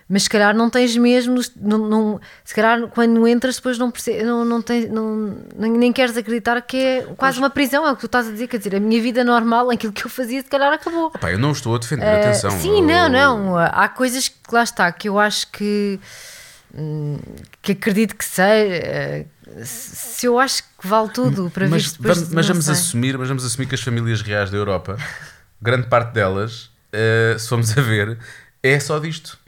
[0.08, 4.22] mas se calhar não tens mesmo, não, não- se calhar quando entras depois não, perce-
[4.24, 8.00] não, não, tens, não nem, queres acreditar que é quase uma prisão, é o que
[8.00, 10.48] tu estás a dizer, quer dizer, a minha vida normal, aquilo que eu fazia, se
[10.48, 11.10] calhar acabou.
[11.12, 12.50] Pá, eu não estou a defender, Eh, atenção.
[12.50, 13.58] sim, eu- não, não.
[13.58, 16.00] Há coisas que lá está, que eu acho que
[17.62, 18.74] que acredito que seja.
[18.74, 19.26] eh,
[19.64, 22.74] Se eu acho que vale tudo para mas, depois vamos, mas vamos sei.
[22.74, 24.96] assumir, mas vamos assumir que as famílias reais da Europa,
[25.60, 28.18] grande parte delas, eh, se formos a ver,
[28.62, 29.38] é só disto.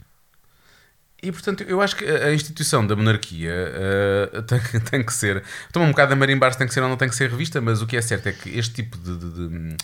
[1.23, 5.43] E portanto, eu acho que a instituição da monarquia eh, tem, tem que ser.
[5.67, 7.61] Estou um bocado a marimbar se tem que ser ou não tem que ser revista,
[7.61, 9.15] mas o que é certo é que este tipo de.
[9.17, 9.77] de, de-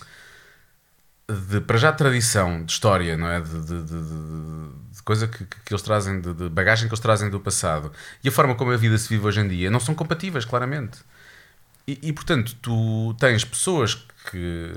[1.29, 3.41] de, para já tradição, de história, não é?
[3.41, 7.29] De, de- de- de- coisa que, que eles trazem, de, de bagagem que eles trazem
[7.29, 7.91] do passado
[8.23, 10.99] e a forma como a vida se vive hoje em dia não são compatíveis, claramente.
[11.87, 13.95] E, e, portanto, tu tens pessoas
[14.31, 14.71] que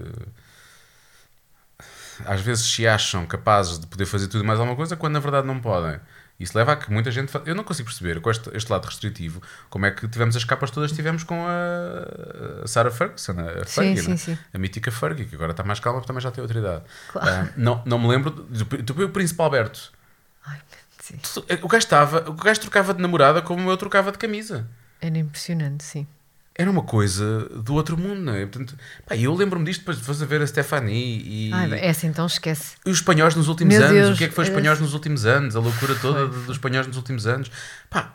[2.24, 5.20] às vezes se acham capazes de poder fazer tudo e mais alguma coisa quando na
[5.20, 5.98] verdade não podem.
[6.40, 7.30] Isso leva a que muita gente.
[7.44, 10.70] Eu não consigo perceber com este, este lado restritivo como é que tivemos as capas
[10.70, 14.16] todas que tivemos com a, a Sarah Ferguson, a Sim, Fergie, sim, né?
[14.16, 14.38] sim.
[14.54, 16.84] a mítica Fergie, que agora está mais calma porque também já tem outra idade.
[17.12, 17.28] Claro.
[17.30, 19.92] Ah, não, não me lembro do, do, do Príncipe Alberto.
[20.46, 20.58] Ai,
[20.98, 21.18] sim.
[21.62, 24.66] O gajo, estava, o gajo trocava de namorada como eu trocava de camisa.
[24.98, 26.06] Era impressionante, sim.
[26.54, 28.44] Era uma coisa do outro mundo, não é?
[28.44, 28.76] Portanto,
[29.06, 32.26] pá, eu lembro-me disto depois de a ver a Stephanie e, Ai, é assim, então
[32.26, 32.74] esquece.
[32.84, 33.96] e os espanhóis nos últimos Meu anos.
[33.96, 35.56] Deus, o que é que foi os espanhóis nos últimos anos?
[35.56, 37.50] A loucura toda Foi, dos espanhóis nos últimos anos.
[37.88, 38.14] Pá,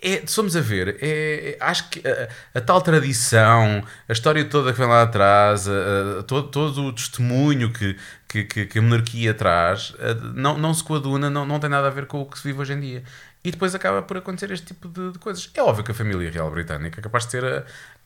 [0.00, 4.44] é, se formos a ver, é, é- acho que a, a tal tradição, a história
[4.44, 7.96] toda que vem lá atrás, a- a- todo, todo o testemunho que,
[8.28, 9.94] que, que- que a monarquia traz,
[10.34, 12.60] não, não se coaduna, não, não tem nada a ver com o que se vive
[12.60, 13.02] hoje em dia.
[13.44, 15.48] E depois acaba por acontecer este tipo de, de coisas.
[15.54, 17.64] É óbvio que a família real britânica é capaz de ter a-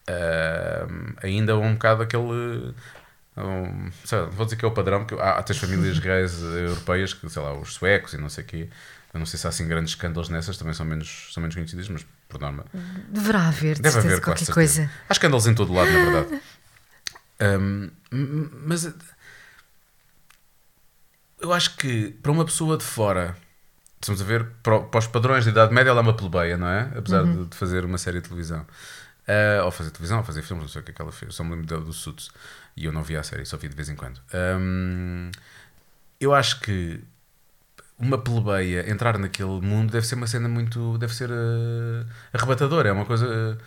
[0.08, 2.74] a- ainda um bocado aquele.
[3.36, 6.66] Um, lá, vou dizer que é o padrão, porque há, há tens famílias reais eh,
[6.66, 8.68] europeias, que sei lá, os suecos e não sei o quê.
[9.14, 11.88] Eu não sei se há assim grandes escândalos nessas, também são menos, são menos conhecidas,
[11.88, 12.64] mas por norma.
[13.08, 14.52] Deverá haver, de Deve haver qualquer certeza.
[14.82, 14.90] coisa.
[15.08, 16.40] Há escândalos em todo lado, na verdade.
[17.40, 17.90] Um,
[18.66, 18.92] mas eh,
[21.40, 23.36] eu acho que para uma pessoa de fora,
[24.02, 26.90] estamos a ver, para, os padrões de idade média, ela é uma plebeia, não é?
[26.96, 28.66] Apesar de, de fazer uma série de televisão.
[29.26, 31.34] Ah, ou fazer televisão, ou fazer filmes, não sei o que é que ela fez.
[31.34, 32.30] Só me lembro do, do Suits.
[32.76, 34.20] E eu não vi a série, só vi de vez em quando.
[34.34, 35.30] Um,
[36.20, 37.02] eu acho que
[37.98, 40.98] uma plebeia entrar naquele mundo deve ser uma cena muito.
[40.98, 42.88] deve ser eh, arrebatadora.
[42.88, 43.58] É uma coisa.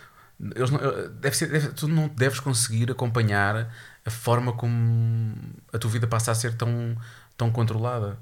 [0.55, 0.79] Eles não,
[1.21, 3.71] deve ser, deve- tu não deves conseguir acompanhar
[4.05, 5.35] a forma como
[5.73, 6.97] a tua vida passa a ser tão,
[7.37, 8.17] tão controlada.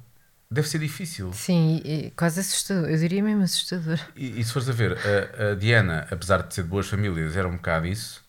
[0.54, 1.34] Deve ser difícil.
[1.34, 2.88] Sim, e- quase assustador.
[2.89, 3.99] Eu diria mesmo assustador.
[4.16, 7.36] E, e se fores a ver, a, a Diana, apesar de ser de boas famílias,
[7.36, 8.24] era um bocado isso.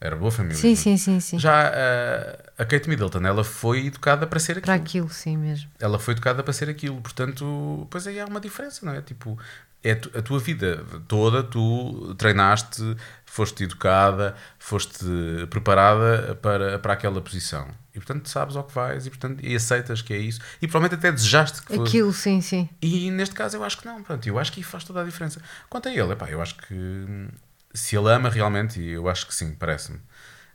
[0.00, 0.56] Era boa família.
[0.56, 1.38] Sim, sim, sim, sim.
[1.40, 4.66] Já a, a Kate Middleton, ela foi educada para ser aquilo.
[4.66, 5.68] Para aquilo, sim mesmo.
[5.80, 7.00] Ela foi educada para ser aquilo.
[7.00, 9.02] Portanto, pois aí há uma diferença, não é?
[9.02, 9.36] Tipo,
[9.82, 12.96] é a tua vida toda, tu treinaste,
[13.38, 15.06] foste educada, foste
[15.48, 17.68] preparada para, para aquela posição.
[17.94, 20.40] E portanto sabes ao que vais e, portanto, e aceitas que é isso.
[20.60, 21.88] E provavelmente até desejaste que fosse.
[21.88, 22.68] Aquilo, sim, sim.
[22.82, 25.40] E neste caso eu acho que não, pronto, eu acho que faz toda a diferença.
[25.70, 27.28] Quanto a ele, epá, eu acho que hum,
[27.72, 30.00] se ele ama realmente, e eu acho que sim, parece-me.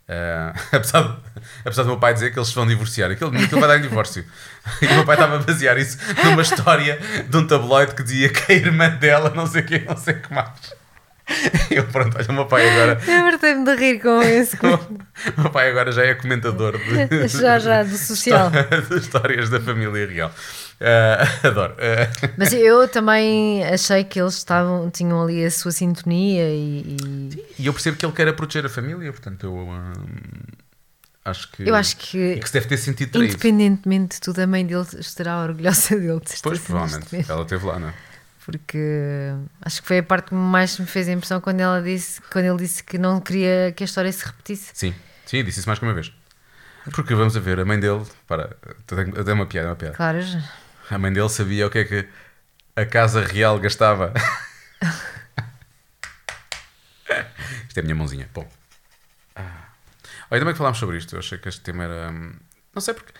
[0.10, 1.18] Ah, apesar, de,
[1.62, 3.82] apesar do meu pai dizer que eles se vão divorciar, aquilo, aquilo vai dar em
[3.82, 4.26] divórcio.
[4.82, 8.28] E o meu pai estava a basear isso numa história de um tabloide que dizia
[8.28, 10.83] que a irmã dela, não sei o que, não sei o que mais.
[11.72, 13.00] Eu, pronto, olha, o meu pai agora.
[13.08, 14.58] Eu partei-me de rir com esse.
[15.38, 18.50] O meu pai agora já é comentador de, Já, já, do social.
[18.52, 20.32] de histórias da família real.
[20.82, 21.76] Ah, adoro.
[21.80, 27.46] Ah, Mas eu também achei que eles estavam, tinham ali a sua sintonia e, e
[27.60, 29.94] E eu percebo que ele quer proteger a família, portanto eu hum,
[31.24, 31.68] acho que.
[31.70, 33.34] eu acho e que, que se deve ter sentido traído.
[33.34, 36.20] independentemente de tudo, a mãe dele estará orgulhosa dele.
[36.20, 37.26] de Pois, provavelmente.
[37.32, 37.94] Ela esteve lá, não é?
[38.46, 39.32] Porque
[39.62, 42.46] acho que foi a parte que mais me fez a impressão quando, ela disse, quando
[42.46, 44.72] ele disse que não queria que a história se repetisse.
[44.74, 44.94] Sim,
[45.26, 46.12] sim, disse isso mais que uma vez.
[46.94, 48.06] Porque vamos a ver, a mãe dele.
[48.28, 48.58] Para,
[49.24, 49.96] dei uma piada, uma piada.
[49.96, 50.20] Claro,
[50.89, 52.08] A mãe dele sabia o que é que
[52.76, 54.12] a Casa Real gastava.
[57.68, 58.30] isto é a minha mãozinha.
[58.34, 58.46] Bom.
[59.36, 59.70] Ah.
[60.30, 61.16] Ainda bem que falámos sobre isto.
[61.16, 62.10] Eu achei que este tema era.
[62.12, 62.34] hum,
[62.74, 63.14] Não sei porque.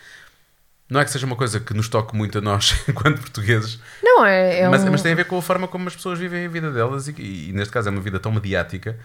[0.88, 4.24] Não é que seja uma coisa que nos toque muito a nós enquanto portugueses, Não,
[4.24, 4.90] é, é mas, um...
[4.90, 7.12] mas tem a ver com a forma como as pessoas vivem a vida delas e,
[7.48, 8.98] e neste caso é uma vida tão mediática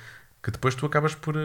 [0.43, 1.35] que depois tu acabas por.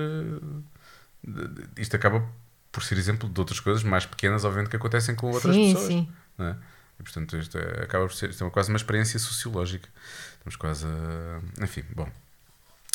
[1.22, 2.24] de- isto acaba
[2.70, 5.86] por ser exemplo de outras coisas mais pequenas, obviamente, que acontecem com outras sim, pessoas.
[5.88, 6.08] sim.
[6.36, 6.56] não é?
[6.98, 9.88] E portanto isto é- acaba por ser isto é uma- quase uma experiência sociológica.
[10.38, 11.64] Estamos quase a...
[11.64, 12.08] Enfim, bom.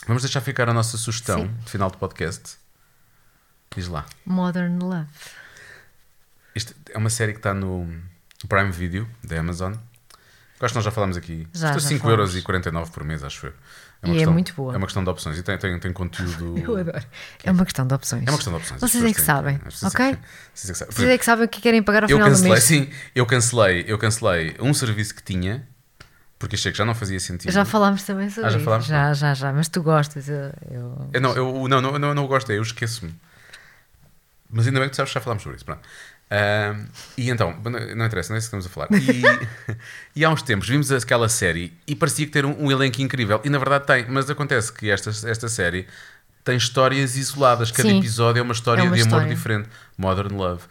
[0.08, 1.54] Vamos deixar ficar a nossa sugestão Sim.
[1.66, 2.58] de final de podcast.
[3.76, 4.06] Diz lá.
[4.26, 5.08] Modern Love.
[6.94, 7.88] É uma série que está no
[8.48, 9.74] Prime Video da Amazon.
[10.60, 11.48] Gosto que nós já falámos aqui.
[11.54, 12.36] Já, Custa já falámos.
[12.36, 13.54] 5,49€ por mês, acho eu.
[14.04, 14.74] E é muito boa.
[14.74, 15.38] É uma questão de opções.
[15.38, 16.56] E tem, tem, tem conteúdo.
[16.60, 17.02] Eu adoro.
[17.44, 18.26] É uma questão de opções.
[18.26, 18.82] É uma questão de opções.
[18.84, 20.06] as Vocês é que sabem, ok?
[20.06, 20.18] é
[20.54, 20.96] vocês é que sabem.
[20.96, 22.64] Vocês é que sabem o que querem pagar ao Eu final do cancelei, mês.
[22.64, 25.68] sim, eu cancelei, eu cancelei um serviço que tinha,
[26.38, 27.52] porque achei que já não fazia sentido.
[27.52, 28.66] Já falámos também sobre Ah, já isso.
[28.66, 28.86] falámos?
[28.86, 29.52] Já, já, já.
[29.54, 30.30] Mas tu gostas.
[30.30, 33.14] Eu, eu- Eu não, eu não, não, não, não gosto, eu esqueço-me.
[34.50, 35.66] Mas ainda bem que tu sabes que já falámos sobre isso.
[35.66, 35.82] Pronto.
[37.18, 38.88] E então, não não interessa, não é isso que estamos a falar.
[38.92, 39.22] E,
[40.16, 43.42] e há uns tempos vimos aquela série e parecia que ter um, um elenco incrível.
[43.44, 45.88] E na verdade tem, mas acontece que esta, esta série
[46.44, 47.72] tem histórias isoladas.
[47.72, 48.00] Cada Sim.
[48.00, 49.36] episódio é uma história É uma de amor história.
[49.36, 49.70] diferente.
[49.98, 50.64] Modern Love.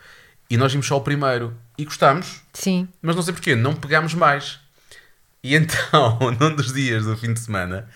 [0.51, 2.89] E nós vimos só o primeiro e gostámos, Sim.
[3.03, 4.59] mas não sei porquê, não pegámos mais.
[5.43, 7.89] E então, num dos dias do fim de semana,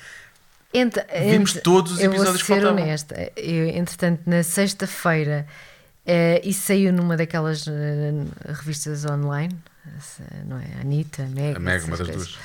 [0.74, 0.96] Ent-
[1.30, 2.82] Vimos todos os eu vou episódios que ser faltavam.
[2.82, 3.32] honesta.
[3.36, 5.46] Eu, entretanto, na sexta-feira,
[6.06, 8.12] eh, isso saiu numa daquelas eh,
[8.46, 9.54] revistas online,
[9.98, 10.80] essa, não é?
[10.80, 11.56] Anitta, Meg.
[11.56, 12.28] a Meg, uma das coisas.
[12.28, 12.38] duas.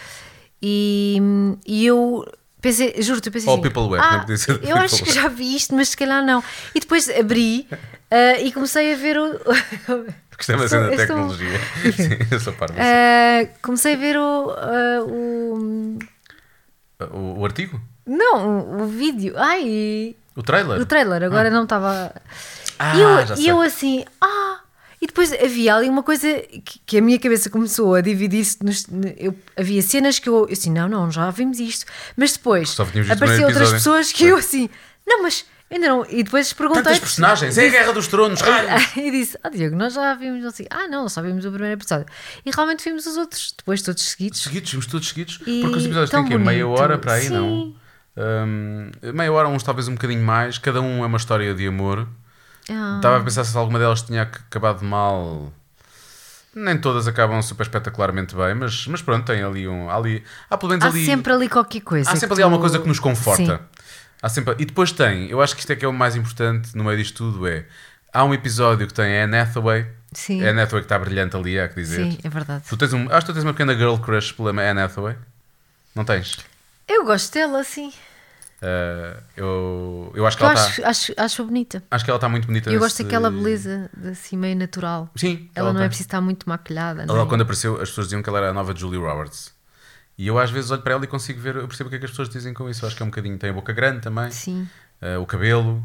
[0.62, 1.18] E,
[1.66, 2.26] e eu
[2.62, 5.28] pensei, juro-te, eu pensei Ou assim, People Web, ah, eu People acho que Web." já
[5.28, 6.44] vi isto, mas se calhar não.
[6.74, 7.68] E depois abri
[8.10, 9.40] eh, e comecei a ver o.
[10.30, 11.60] Porque isto é cena sou- tecnologia.
[11.96, 12.76] Sim, eu sou parvo.
[12.80, 16.00] Eh, comecei a ver o, eh, o.
[17.12, 17.80] O, o artigo?
[18.06, 19.34] Não, o, o vídeo.
[19.38, 20.80] Ai, O trailer?
[20.82, 22.14] o trailer, agora não estava.
[22.80, 23.52] Ah, e eu, já sei.
[23.52, 24.60] eu assim, ah!
[25.00, 26.28] E depois havia ali uma coisa
[26.66, 28.58] que, que a minha cabeça começou a dividir-se.
[28.64, 31.86] nos- eu- havia cenas que eu, eu assim, não, não, já vimos isto.
[32.16, 34.02] Mas depois Só tínhamos visto o apareciam primeiro outras episódio.
[34.08, 34.70] pessoas que eu assim,
[35.08, 36.04] não, mas ainda não.
[36.10, 36.82] E depois perguntei.
[36.82, 38.40] Tantas personagens, é a Guerra dos Tronos!
[38.96, 40.66] E disse, ah, Diogo, nós já vimos assim.
[40.72, 42.08] Ah, não, só vimos o primeiro episódio.
[42.44, 44.42] E realmente vimos os outros, depois todos seguidos.
[44.42, 45.40] Seguidos, vimos todos seguidos.
[45.46, 46.82] E porque os episódios têm que meia bonito.
[46.82, 47.48] hora para aí, não?
[47.50, 47.76] Sim.
[48.18, 50.58] Hum, meia hora, uns talvez um bocadinho mais.
[50.58, 52.08] Cada um é uma história de amor.
[52.70, 55.52] Ah, Estava a pensar se alguma delas tinha ac- acabado mal.
[56.56, 59.90] Nem todas acabam super espetacularmente bem, mas, mas pronto, tem ali um.
[59.90, 61.06] há Ali, há pelo menos há ali.
[61.06, 62.10] sempre ali qualquer coisa.
[62.10, 63.58] Há sempre ali tu- alguma coisa que nos conforta.
[63.58, 63.82] Sim.
[64.22, 64.56] Há sempre...
[64.58, 66.98] E depois tem, eu acho que isto é que é o mais importante no meio
[66.98, 67.66] disto tudo: é.
[68.12, 69.86] Há um episódio que tem a Anne Hathaway.
[70.12, 70.42] Sim.
[70.42, 72.04] É a Anne Hathaway que está brilhante ali, há que dizer.
[72.12, 72.64] Sim, é verdade.
[72.68, 75.16] Tu tens um, acho que tu tens uma pequena girl crush pela Anne Hathaway.
[75.94, 76.38] Não tens?
[76.88, 77.94] Eu gosto dela, sim.
[78.62, 80.90] Uh, eu, eu acho que Eu ela acho, está.
[80.90, 81.84] acho, acho bonita.
[81.92, 82.72] Acho que ela está muito bonita.
[82.72, 85.10] Eu gosto daquela beleza assim meio natural.
[85.16, 85.90] Sim, Ela não é tem.
[85.90, 87.04] preciso estar muito maquilhada.
[87.04, 87.26] Ela, é?
[87.28, 89.54] quando apareceu, as pessoas diziam que ela era a nova Julie Roberts.
[90.18, 92.00] E eu às vezes olho para ela e consigo ver, eu percebo o que é
[92.00, 92.84] que as pessoas dizem com isso.
[92.84, 93.38] Eu acho que é um bocadinho.
[93.38, 94.68] Tem a boca grande também, Sim.
[95.00, 95.84] eh, o cabelo.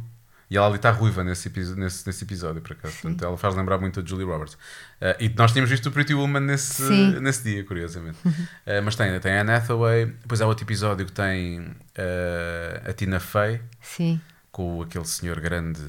[0.52, 2.92] E ela ali está ruiva nesse, nesse, nesse episódio, por acaso.
[3.00, 4.58] Portanto, ela faz lembrar muito a Julie Roberts.
[5.00, 7.20] Eh, e nós tínhamos visto o Pretty Woman nesse, Sim.
[7.20, 8.18] nesse dia, curiosamente.
[8.66, 12.92] Eh, mas tem, tem a Anne Hathaway, depois há outro episódio que tem eh, a
[12.92, 14.20] Tina Fey, Sim.
[14.50, 15.80] com aquele senhor grande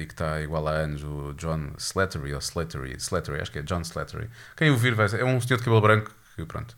[0.00, 3.62] e que está igual a anos, o John Slattery, ou Slattery, Slattery, acho que é
[3.62, 4.30] John Slattery.
[4.56, 6.74] Quem o vir vai é um senhor de cabelo branco que pronto.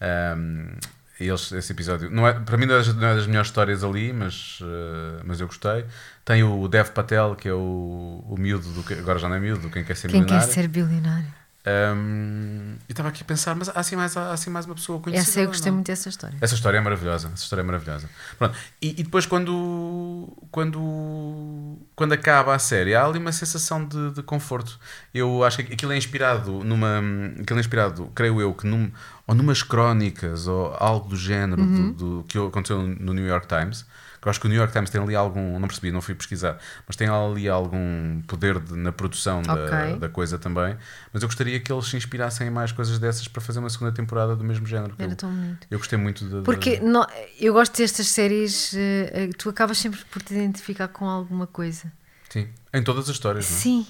[0.00, 0.78] Ahm,
[1.22, 3.48] e eles, esse episódio, não é, para mim não é, das, não é das melhores
[3.48, 5.84] histórias ali, mas, eh, mas eu gostei.
[6.24, 9.40] Tem o Dev Patel, que é o, o miúdo, do, que- agora já não é
[9.40, 10.52] miúdo, do Quem Quer Ser Quem quer Milionário.
[10.54, 11.41] ser bilionário?
[11.64, 14.98] Ahm, e estava aqui a pensar, mas há assim mais, há assim mais uma pessoa
[15.00, 15.30] conhecida.
[15.30, 15.76] Essa eu gostei não?
[15.76, 16.36] muito dessa história.
[16.40, 17.30] Essa história é maravilhosa.
[17.32, 18.08] Essa história é maravilhosa.
[18.38, 18.56] Pronto.
[18.80, 24.22] E, e depois, quando, quando, quando acaba a série, há ali uma sensação de, de
[24.22, 24.78] conforto.
[25.14, 27.00] Eu acho que aquilo é inspirado numa.
[27.40, 28.90] Aquilo é inspirado, creio eu, que num,
[29.26, 33.86] ou numas crónicas ou algo do género do, do- que aconteceu no New York Times.
[34.24, 35.58] Eu acho que o New York Times tem ali algum.
[35.58, 36.56] Não percebi, não fui pesquisar.
[36.86, 39.96] Mas tem ali algum poder de- na produção da, Ok.
[39.98, 40.76] da coisa também.
[41.12, 43.90] Mas eu gostaria que eles se inspirassem em mais coisas dessas para fazer uma segunda
[43.90, 44.94] temporada do mesmo género.
[44.96, 45.66] Era eu- tão bonito.
[45.70, 46.36] eu gostei muito de.
[46.36, 47.06] de- Porque não-
[47.40, 51.90] eu gosto destas séries, eh, eh, tu acabas sempre por te identificar com alguma coisa.
[52.30, 53.60] Sim, em todas as histórias, não é?
[53.60, 53.86] Sim.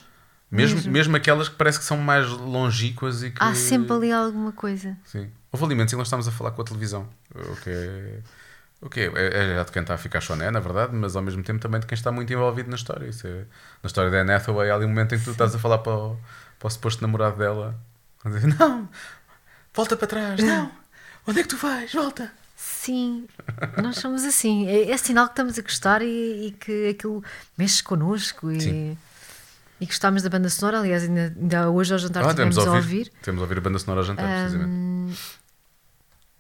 [0.51, 0.93] Mesmo, mesmo.
[0.93, 3.37] mesmo aquelas que parece que são mais longínquas e que.
[3.43, 4.97] Há sempre ali alguma coisa.
[5.05, 5.31] Sim.
[5.51, 7.07] Houve ali momentos em que nós estávamos a falar com a televisão.
[7.35, 8.19] O que é.
[8.83, 9.05] O que é,
[9.61, 11.87] é, de quem está a ficar choné, na verdade, mas ao mesmo tempo também de
[11.87, 13.07] quem está muito envolvido na história.
[13.07, 13.45] Isso é,
[13.83, 15.79] na história da Anne Hathaway, há ali um momento em que tu estás a falar
[15.79, 16.19] para o,
[16.59, 17.79] para o suposto namorado dela.
[18.25, 18.89] a dizer, Não!
[19.73, 20.41] Volta para trás!
[20.43, 20.71] Não!
[21.27, 21.93] Onde é que tu vais?
[21.93, 22.31] Volta!
[22.57, 23.27] Sim,
[23.83, 24.67] nós somos assim.
[24.69, 27.23] É, é sinal que estamos a gostar e, e que aquilo
[27.57, 28.99] mexe connosco e, Sim.
[29.81, 30.79] e gostámos da banda sonora.
[30.81, 32.97] Aliás, ainda, ainda hoje ao jantar Ah, estivemos temos a ouvir.
[32.99, 33.13] ouvir.
[33.23, 35.19] Temos a ouvir a banda sonora ao jantar, precisamente.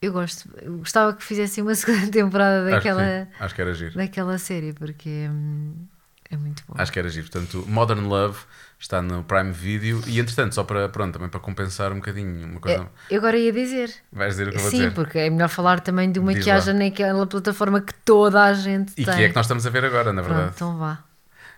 [0.03, 0.49] Eu gosto.
[0.61, 3.27] Eu gostava que fizessem uma segunda temporada Acho que daquela, sim.
[3.41, 3.95] Acho que era giro.
[3.97, 5.87] daquela série, porque hum,
[6.29, 6.75] é muito bom.
[6.77, 7.31] Acho que era giro.
[7.31, 8.39] Portanto, Modern Love
[8.81, 12.59] está no Prime Video e, entretanto, só para, pronto, também para compensar um bocadinho uma
[12.61, 12.89] coisa.
[13.09, 13.95] Eu agora ia dizer.
[14.13, 14.93] Vais dizer o que eu vou Sim, dizer.
[14.93, 16.57] porque é melhor falar também de uma Diz que lá.
[16.57, 19.15] haja naquela plataforma que toda a gente E tem.
[19.15, 20.57] que é que nós estamos a ver agora, na Pronto, verdade.
[20.57, 20.99] então vá.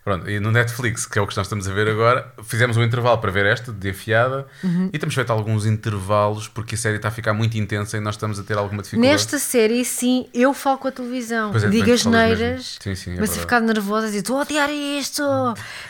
[0.04, 2.82] Pronto, e no Netflix, que é o que nós estamos a ver agora, fizemos um
[2.82, 4.90] intervalo para ver esta, de afiada, Uhum.
[4.92, 8.14] e temos feito alguns intervalos porque a série está a ficar muito intensa e nós
[8.16, 9.10] estamos a ter alguma dificuldade.
[9.12, 11.50] Nesta série, sim, eu falo com a televisão.
[11.52, 13.40] Pois é, Digo as neiras, Sim, sim, é a verdade.
[13.40, 15.22] ficar nervosa e digo: estou a odiar isto,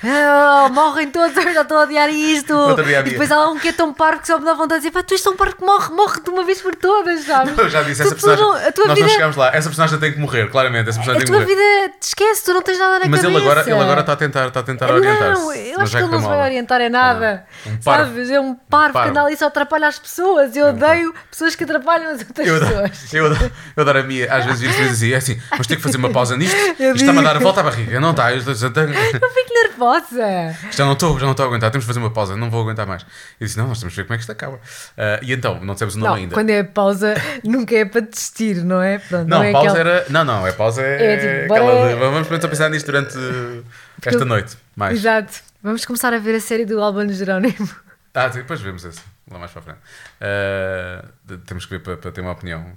[0.02, 2.54] Ah, morrem todos, eu já estou a odiar isto.
[2.84, 4.88] Dia e depois há um que é tão parvo que só me dá vontade de
[4.88, 7.56] dizer: pá, tu és tão parvo que morre, morre de uma vez por todas, sabes?
[7.58, 8.44] Eu já disse, Tu- essa personagem.
[8.44, 9.48] não- a tua nós vida, não chegámos lá.
[9.48, 10.88] Essa personagem tem que morrer, claramente.
[10.90, 13.20] Essa a personagem tem que tua vida te esquece, tu não tens nada na Mas
[13.20, 13.26] cabeça.
[13.28, 15.42] ele agora, ele agora está a tentar, está a tentar orientar-se.
[15.42, 17.44] Não, eu mas acho que ele não se vai orientar em nada.
[17.66, 17.72] Não.
[17.72, 18.10] Um parvo.
[18.14, 18.30] Sabes?
[18.30, 19.12] É um parvo, parvo.
[19.12, 20.54] que anda ali só atrapalha as pessoas.
[20.56, 23.12] Eu odeio pessoas que atrapalham as outras Eu pessoas.
[23.14, 25.76] eu, adoro, eu adoro a minha, às vezes viro e assim, é assim, vamos ter
[25.76, 28.10] que fazer uma pausa nisto, Eu isto está-me a dar a volta à barriga, não
[28.12, 28.42] está, eu
[28.72, 30.56] tenho- Eu fico nervosa.
[30.70, 32.62] já não estou, já não estou a aguentar, temos de fazer uma pausa, não vou
[32.62, 33.02] aguentar mais.
[33.40, 34.58] Eu disse, não, nós temos de ver como é que isto acaba.
[34.96, 36.34] Ah, e então, não dissemos o nome Não, ainda.
[36.34, 38.98] quando é pausa, nunca é para desistir, não é?
[38.98, 40.06] Pronto, Não, é pausa aquela- era.
[40.10, 43.16] Não, não, é pausa é, É tipo, aquela de, Vamos pensar nisto durante
[44.10, 44.56] esta eu- noite.
[44.76, 44.98] Mais.
[44.98, 45.32] Exato.
[45.62, 47.68] Vamos começar a ver a série do Albano Jerónimo.
[48.14, 49.00] Ah, depois vemos esse,
[49.30, 49.78] lá mais para a frente.
[51.24, 52.72] De- temos que ver para, para ter uma opinião.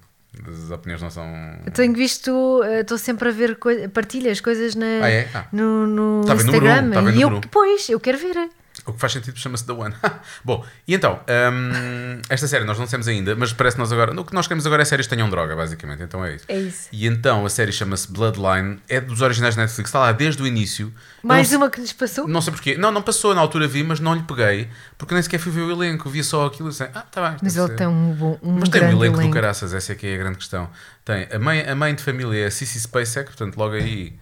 [0.48, 1.26] As opiniões não são.
[1.66, 5.28] Eu tenho visto, eh, estou sempre a ver coi- partilhas, coisas na, Ah, é?
[5.34, 5.46] Ah.
[5.52, 6.92] no, no Tá número um, Instagram.
[6.92, 7.50] tá e eu, número um.
[7.52, 8.50] pois, eu quero ver.
[8.88, 9.94] O que faz sentido chama-se The One.
[10.46, 11.20] Bom, e então,
[11.52, 14.18] hum, esta série nós não temos ainda, mas parece que nós agora.
[14.20, 16.02] O que nós queremos agora é séries que tenham droga, basicamente.
[16.04, 16.46] Então é isso.
[16.48, 16.88] É isso.
[16.92, 20.48] E então a série chama-se Bloodline, é dos originais da Netflix, está lá desde o
[20.48, 20.94] início.
[21.22, 22.28] Mais não, uma que nos passou.
[22.28, 22.78] Não sei porquê.
[22.78, 25.62] Não, não passou, na altura vi, mas não lhe peguei, porque nem sequer fui ver
[25.62, 27.38] o elenco, via só aquilo e disse, ah, tá bem.
[27.42, 29.28] Mas ele tem um, bom, um Mas tem um elenco, elenco.
[29.28, 30.70] do caraças, essa é que é a grande questão.
[31.04, 34.18] Tem a mãe, a mãe de família é a Cissy Spacek, portanto, logo aí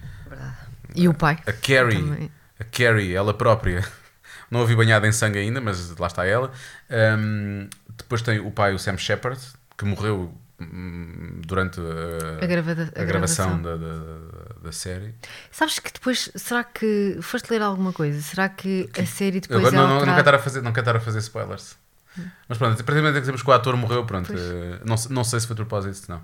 [0.96, 1.38] E o pai.
[1.46, 2.32] a Carrie, Também.
[2.60, 3.84] a Carrie, ela própria,
[4.52, 6.52] não a vi banhada em sangue ainda, mas lá está ela.
[6.90, 7.68] Ahm,
[7.98, 9.40] depois tem o pai, o Sam Shepard,
[9.78, 13.62] que morreu hum, durante a, A, gravada- a a gravação, gravação.
[13.62, 15.14] da, da, da série.
[15.52, 18.22] Sabes que depois, será que foste ler alguma coisa?
[18.22, 20.20] Será que a série depois agora é não, não, não, quero alterada?
[20.22, 21.76] estar a fazer, não quero estar a fazer spoilers.
[22.48, 25.56] Mas pronto, que dizemos que o ator morreu, pronto, eh, não, não sei se foi
[25.56, 26.22] de propósito, se não.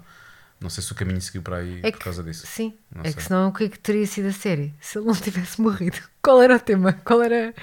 [0.59, 2.45] Não sei se o caminho seguiu para aí É por que- causa disso.
[2.47, 3.13] Sim, Não é sei.
[3.15, 4.73] que senão o que é que teria sido a série?
[4.79, 5.97] Se ele não tivesse morrido.
[6.21, 6.93] Qual era o tema?
[7.03, 7.53] Qual era.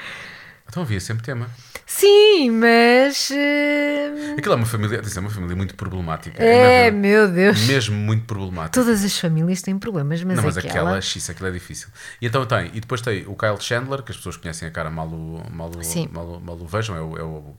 [0.68, 1.48] Então havia sempre tema.
[1.86, 3.30] Sim, mas.
[3.30, 6.42] eh, Aquilo é uma família, é uma família muito problemática.
[6.42, 7.60] É, mesmo, meu Deus.
[7.66, 8.78] mesmo muito problemática.
[8.78, 10.74] Todas as famílias têm problemas, mas, não, mas aquela.
[10.90, 11.88] aquela, xissa, aquilo é difícil.
[12.20, 14.90] E então tem, e depois tem o Kyle Chandler, que as pessoas conhecem a cara
[14.90, 16.08] mal o, mal o, Sim.
[16.12, 17.56] mal o- mal o vejam, é o, é o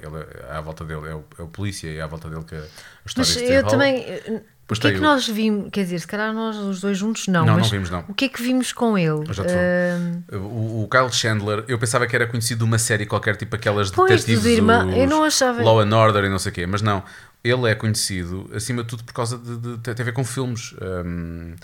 [0.00, 2.44] ele, é- à volta dele é o, é o polícia e é à volta dele
[2.44, 2.58] que a
[3.06, 4.04] história Mas eu também.
[4.66, 5.68] Pois o que é que o- nós vimos?
[5.70, 7.44] Quer dizer, se calhar nós os dois juntos não.
[7.44, 8.04] Não, não vimos, não.
[8.08, 9.08] O que é que vimos com ele?
[9.26, 13.36] Eu Ah, O, o Kyle Chandler, eu pensava que era conhecido de uma série qualquer,
[13.36, 16.50] tipo aquelas Pois, detetives, irmãos, os eu não achava- Law and Order e não sei
[16.50, 17.02] o quê, mas não.
[17.42, 20.74] Ele é conhecido, acima de tudo, por causa de, de, tem a ver com filmes.
[21.04, 21.54] Hum,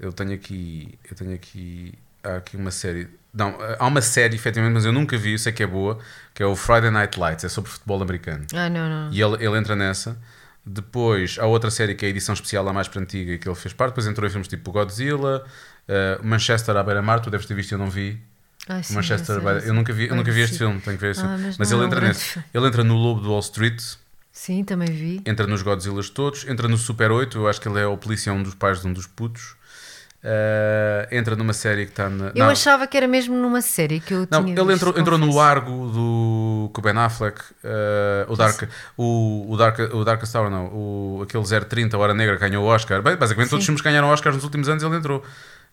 [0.00, 1.92] eu tenho aqui, eu tenho aqui,
[2.24, 5.52] há aqui uma série, não, há uma série, efetivamente, mas eu nunca vi, eu sei
[5.52, 5.98] que é boa,
[6.34, 8.46] que é o Friday Night Lights, é sobre futebol americano.
[8.54, 9.12] ah, não, não.
[9.12, 10.16] E ele, ele entra nessa.
[10.68, 13.48] Depois há outra série que é a edição especial, a mais para antiga, e que
[13.48, 13.90] ele fez parte.
[13.92, 15.44] Depois entrou em filmes tipo Godzilla,
[15.88, 18.18] uh, Manchester à beira-mar, tu deves ter visto, eu não vi.
[18.68, 21.00] Ah, sim, Manchester, by the- eu nunca vi, eu nunca vi este filme, tenho que
[21.00, 21.44] ver este Ah, filme.
[21.44, 22.20] mas Mas, não ele é entra nesse.
[22.24, 22.48] filme.
[22.52, 23.80] Ele entra no Lobo de Wall Street,
[24.32, 25.22] Sim, também vi.
[25.24, 28.32] entra nos Godzillas todos, entra no Super 8, eu acho que ele é o polícia,
[28.32, 29.55] um dos pais de um dos putos.
[30.26, 32.32] Uh, entra numa série que está na.
[32.34, 35.16] Eu não, achava que era mesmo numa série que eu não, tinha ele entrou, entrou
[35.16, 35.38] no.
[35.38, 38.62] Argo do com Ben Affleck, uh, o Dark,
[38.96, 43.00] o, o Dark, o Darkest Tower, não, o, aquele 030, Hora Negra, ganhou o Oscar.
[43.02, 43.66] Bem, basicamente todos os Sim.
[43.66, 45.22] filmes que ganharam Oscars nos últimos anos ele entrou.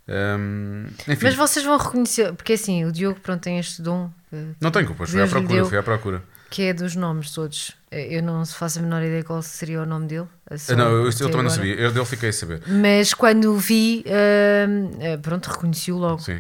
[0.07, 4.35] Um, enfim, Mas vocês vão reconhecer, porque assim, o Diogo pronto, tem este dom que,
[4.61, 5.65] não tenho culpas, fui à procura, deu.
[5.65, 6.21] fui à procura.
[6.53, 7.71] Que é dos nomes todos.
[7.91, 10.27] Eu não faço a menor ideia qual seria o nome dele.
[10.77, 11.49] não, eu, eu também não agora.
[11.49, 12.61] sabia, eu dele fiquei a saber.
[12.67, 16.19] Mas quando o vi, eh, pronto, reconheci-o logo.
[16.21, 16.39] Sim.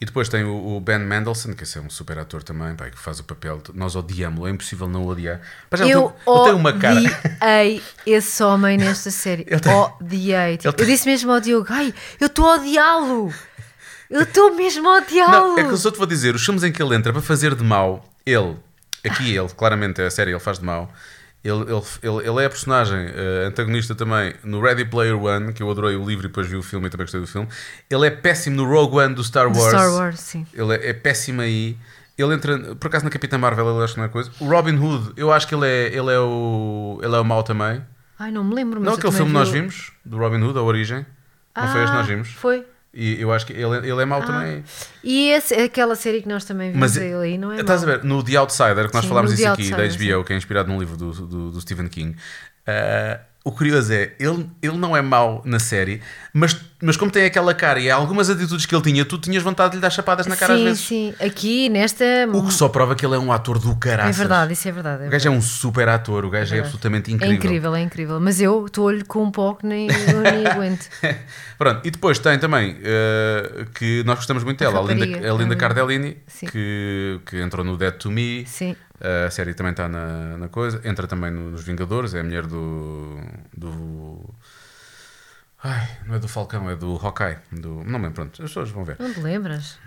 [0.00, 2.98] E depois tem o, Ben Mendelsohn, que esse é um super ator também, pá, que
[2.98, 3.58] faz o papel.
[3.64, 5.40] de- Nós odiamos-lo, é impossível não odiar.
[5.72, 6.98] Já ele Eu ele tem uma cara.
[6.98, 9.44] odiei esse homem nesta série.
[9.44, 10.56] Tem- Odiei.
[10.56, 13.32] Tipo, tem- Eu disse mesmo ao Diogo: Ai, eu estou a odiá-lo.
[14.10, 15.30] Eu estou mesmo a odiá-lo.
[15.30, 17.22] Não, é que eu só te vou dizer, os filmes em que ele entra para
[17.22, 18.56] fazer de mau, ele,
[19.04, 20.90] aqui ele, claramente é a série, ele faz de mau.
[21.44, 25.68] Ele, ele, ele, é a personagem eh, antagonista também no Ready Player One, que eu
[25.68, 27.48] adorei o livro e depois vi o filme e também gostei do filme.
[27.90, 29.72] Ele é péssimo no Rogue One do Star Do Wars.
[29.72, 30.46] Star Wars, sim.
[30.54, 31.76] Ele é, é péssimo aí.
[32.16, 34.30] Ele entra, por acaso na Capitã Marvel, ele acho que não é coisa.
[34.38, 37.42] O Robin Hood, eu acho que ele é, ele é, o, ele é o mau
[37.42, 37.82] também.
[38.20, 38.78] Ai, não me lembro.
[38.78, 41.04] Mas não, aquele filme vi nós vimos, do Robin Hood, a origem.
[41.56, 42.28] Não foi este que nós Ah, vimos?
[42.28, 42.64] Foi.
[42.94, 44.64] E eu acho que ele, ele é mau Ah, também.
[45.02, 47.60] E esse, aquela série que nós também vimos Mas aí, não é?
[47.60, 48.04] Estás a ver?
[48.04, 50.78] No The Outsider, que nós Sim, falámos The aqui, da HBO, que é inspirado num
[50.78, 52.14] livro do, do, do Stephen King.
[52.66, 56.00] ah, o curioso é, ele, ele não é mau na série,
[56.32, 59.42] mas, mas como tem aquela cara e há algumas atitudes que ele tinha, tu tinhas
[59.42, 60.80] vontade de lhe dar chapadas na cara sim, às vezes.
[60.84, 61.14] sim.
[61.18, 62.04] Aqui, nesta.
[62.32, 64.16] O que só prova que ele é um ator do É caraças.
[64.16, 65.04] verdade, isso é verdade.
[65.04, 67.34] é O gajo é um super ator, o gajo é, absolutamente É incrível.
[67.36, 68.20] incrível, é incrível.
[68.20, 70.88] Mas eu estou-lhe com um que nem, nem aguento.
[71.58, 75.54] Pronto, e depois tem também eh, que nós gostamos muito dela, a Linda, a Linda
[75.54, 76.46] a- Cardellini, Sim.
[76.46, 78.44] que, que entrou no Dead to Me.
[78.46, 78.76] Sim.
[79.26, 80.80] A série também está na, na coisa.
[80.84, 83.18] Entra também no- nos Vingadores, é a mulher do.
[83.56, 84.34] do.
[85.64, 87.38] Ai, não é do Falcão, é do Hawkeye.
[87.52, 88.96] Do, não me lembro, pronto, as pessoas vão ver.
[88.98, 89.78] Não te lembras?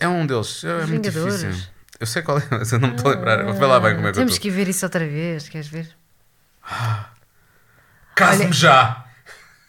[0.00, 1.40] É um deles, é Os muito Vingadores.
[1.40, 1.68] difícil.
[2.00, 3.52] Eu sei qual é, mas eu não me estou a lembrar.
[3.52, 4.42] Vê lá bem como é que eu Temos estou.
[4.42, 5.88] que ver isso outra vez, queres ver?
[8.14, 9.04] Case-me já!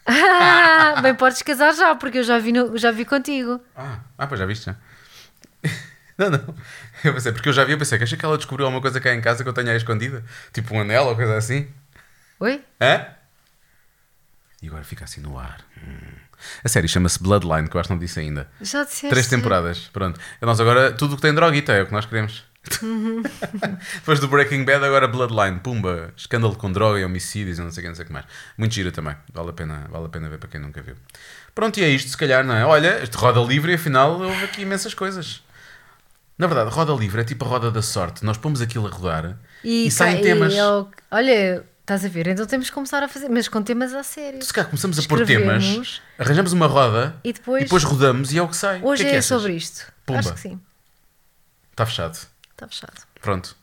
[0.06, 3.60] Ah, bem, podes casar já, porque eu já vi, no- já vi contigo.
[3.76, 4.76] Ah, ah, pois já viste já.
[6.18, 6.54] Não, não.
[7.04, 9.00] Eu pensei, porque eu já vi, eu pensei, que acha que ela descobriu alguma coisa
[9.00, 10.24] cá em casa que eu tenho aí escondida?
[10.52, 11.68] Tipo um anel ou coisa assim?
[12.40, 12.62] Oi?
[12.80, 13.06] Hã?
[14.62, 15.60] E agora fica assim no ar.
[15.76, 16.16] Hum.
[16.64, 18.48] A série chama-se Bloodline, que eu acho que não disse ainda.
[18.60, 19.08] Já disseste.
[19.08, 20.18] Três temporadas, pronto.
[20.40, 22.44] Nós agora, tudo o que tem droguita é o que nós queremos.
[23.94, 27.80] Depois do Breaking Bad, agora Bloodline, pumba, escândalo com droga e homicídios e não sei
[27.80, 28.24] o que, não sei o que mais.
[28.58, 30.96] Muito gira também, vale a, pena, vale a pena ver para quem nunca viu.
[31.54, 32.64] Pronto, e é isto, se calhar, não é?
[32.64, 35.42] Olha, este roda livre e afinal houve aqui imensas coisas.
[36.38, 38.24] Na verdade, roda livre é tipo a roda da sorte.
[38.24, 40.52] Nós pomos aquilo a rodar e, saem ca- temas.
[40.52, 42.26] e eu- olha, estás a ver?
[42.26, 44.42] Então temos que começar a fazer, mas com temas a sério.
[44.42, 48.42] Se calhar começamos a pôr temas, arranjamos uma roda E depois- depois rodamos e é
[48.42, 48.80] o que sai.
[48.82, 49.90] Hoje que é, que é sobre isto.
[50.04, 50.20] Pumba.
[50.20, 50.60] Acho que sim.
[51.70, 52.18] Está fechado.
[52.52, 53.02] Está fechado.
[53.20, 53.56] Pronto.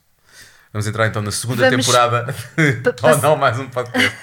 [0.72, 2.34] Vamos entrar então na segunda Vamos- temporada.
[3.02, 4.16] Ou não, mais um podcast.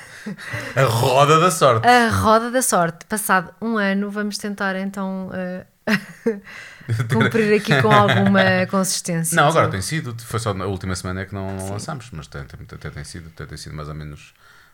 [0.75, 1.87] A roda da sorte.
[1.87, 3.05] A roda da sorte.
[3.05, 5.65] Passado um ano, vamos tentar então eh,
[7.11, 9.35] cumprir aqui com alguma consistência.
[9.35, 10.15] Não, agora tem sido.
[10.23, 13.03] Foi só na última semana é que não, não lançámos, mas tem, tem, tem, tem
[13.03, 14.33] sido, tem, tem sido mais ou menos,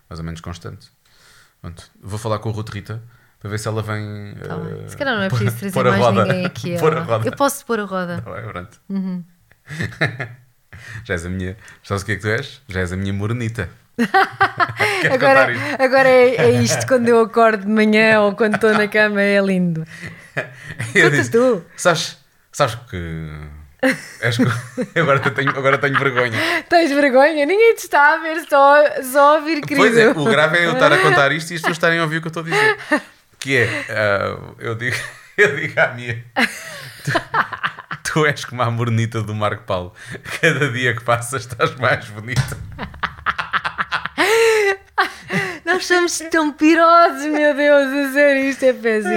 [0.10, 0.90] mais ou menos constante.
[1.62, 1.90] Pronto.
[2.02, 3.02] Vou falar com a Ruth Rita
[3.40, 4.36] para ver se ela vem.
[4.36, 6.26] Tá eh, Se calhar não é preciso trazer mais roda.
[6.26, 6.76] ninguém aqui.
[7.26, 8.22] Eu posso pôr a roda.
[8.22, 8.80] Tá bem, pronto.
[8.90, 9.24] Uhum.
[11.04, 11.58] Já és a minha.
[11.84, 12.62] Sabes o que é que tu és?
[12.68, 13.70] Já és a minha morenita.
[15.12, 15.48] Agora,
[15.80, 19.40] agora é, é isto quando eu acordo de manhã ou quando estou na cama, é
[19.42, 19.86] lindo.
[20.94, 21.64] Eu disse, tu.
[21.76, 22.18] Sabes,
[22.52, 23.30] sabes que.
[23.80, 26.64] Que agora, tenho, agora tenho vergonha.
[26.68, 27.46] Tens vergonha?
[27.46, 29.88] Ninguém te está a ver, só, só a ouvir, querido.
[29.88, 32.04] Pois é, o grave é eu estar a contar isto e as pessoas estarem a
[32.04, 32.78] ouvir o que eu estou a dizer.
[33.40, 34.98] Que é, ah, eu, digo,
[35.38, 36.24] eu digo à minha,
[37.04, 37.22] tu, tu
[38.18, 39.94] Tu és como a mornita do Marco Paulo.
[40.42, 42.58] Cada dia que passa estás mais bonita.
[45.66, 49.14] Nós somos tão pirosos, meu Deus, a sério, isto é péssimo.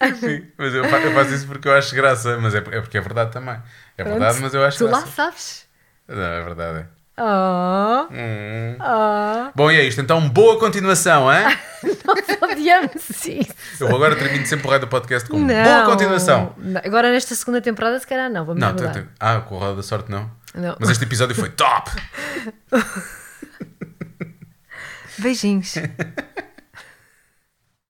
[0.00, 2.98] Enfim, mas eu, fa- eu faço isso porque eu acho graça, mas é, é porque
[2.98, 3.56] é verdade também.
[3.96, 5.06] É Pronto, verdade, mas eu acho Tu lá graça.
[5.14, 5.66] sabes.
[6.06, 6.78] Não, é verdade.
[6.78, 6.86] é.
[7.20, 8.76] Oh, Hum.
[8.80, 10.00] oh, Bom, e é isto.
[10.00, 11.46] Então, boa continuação, hein?
[12.06, 12.94] nós odiamos
[13.26, 13.52] isso.
[13.80, 15.64] Eu agora termino sempre o raio do podcast com Não.
[15.64, 16.54] boa continuação.
[16.56, 19.04] Não, Agora nesta segunda temporada, se calhar não, vamos Não, mudar.
[19.18, 20.30] ah, com o Roda da Sorte não.
[20.54, 20.76] Não.
[20.78, 21.90] Mas este episódio foi top!
[25.18, 25.74] Beijinhos.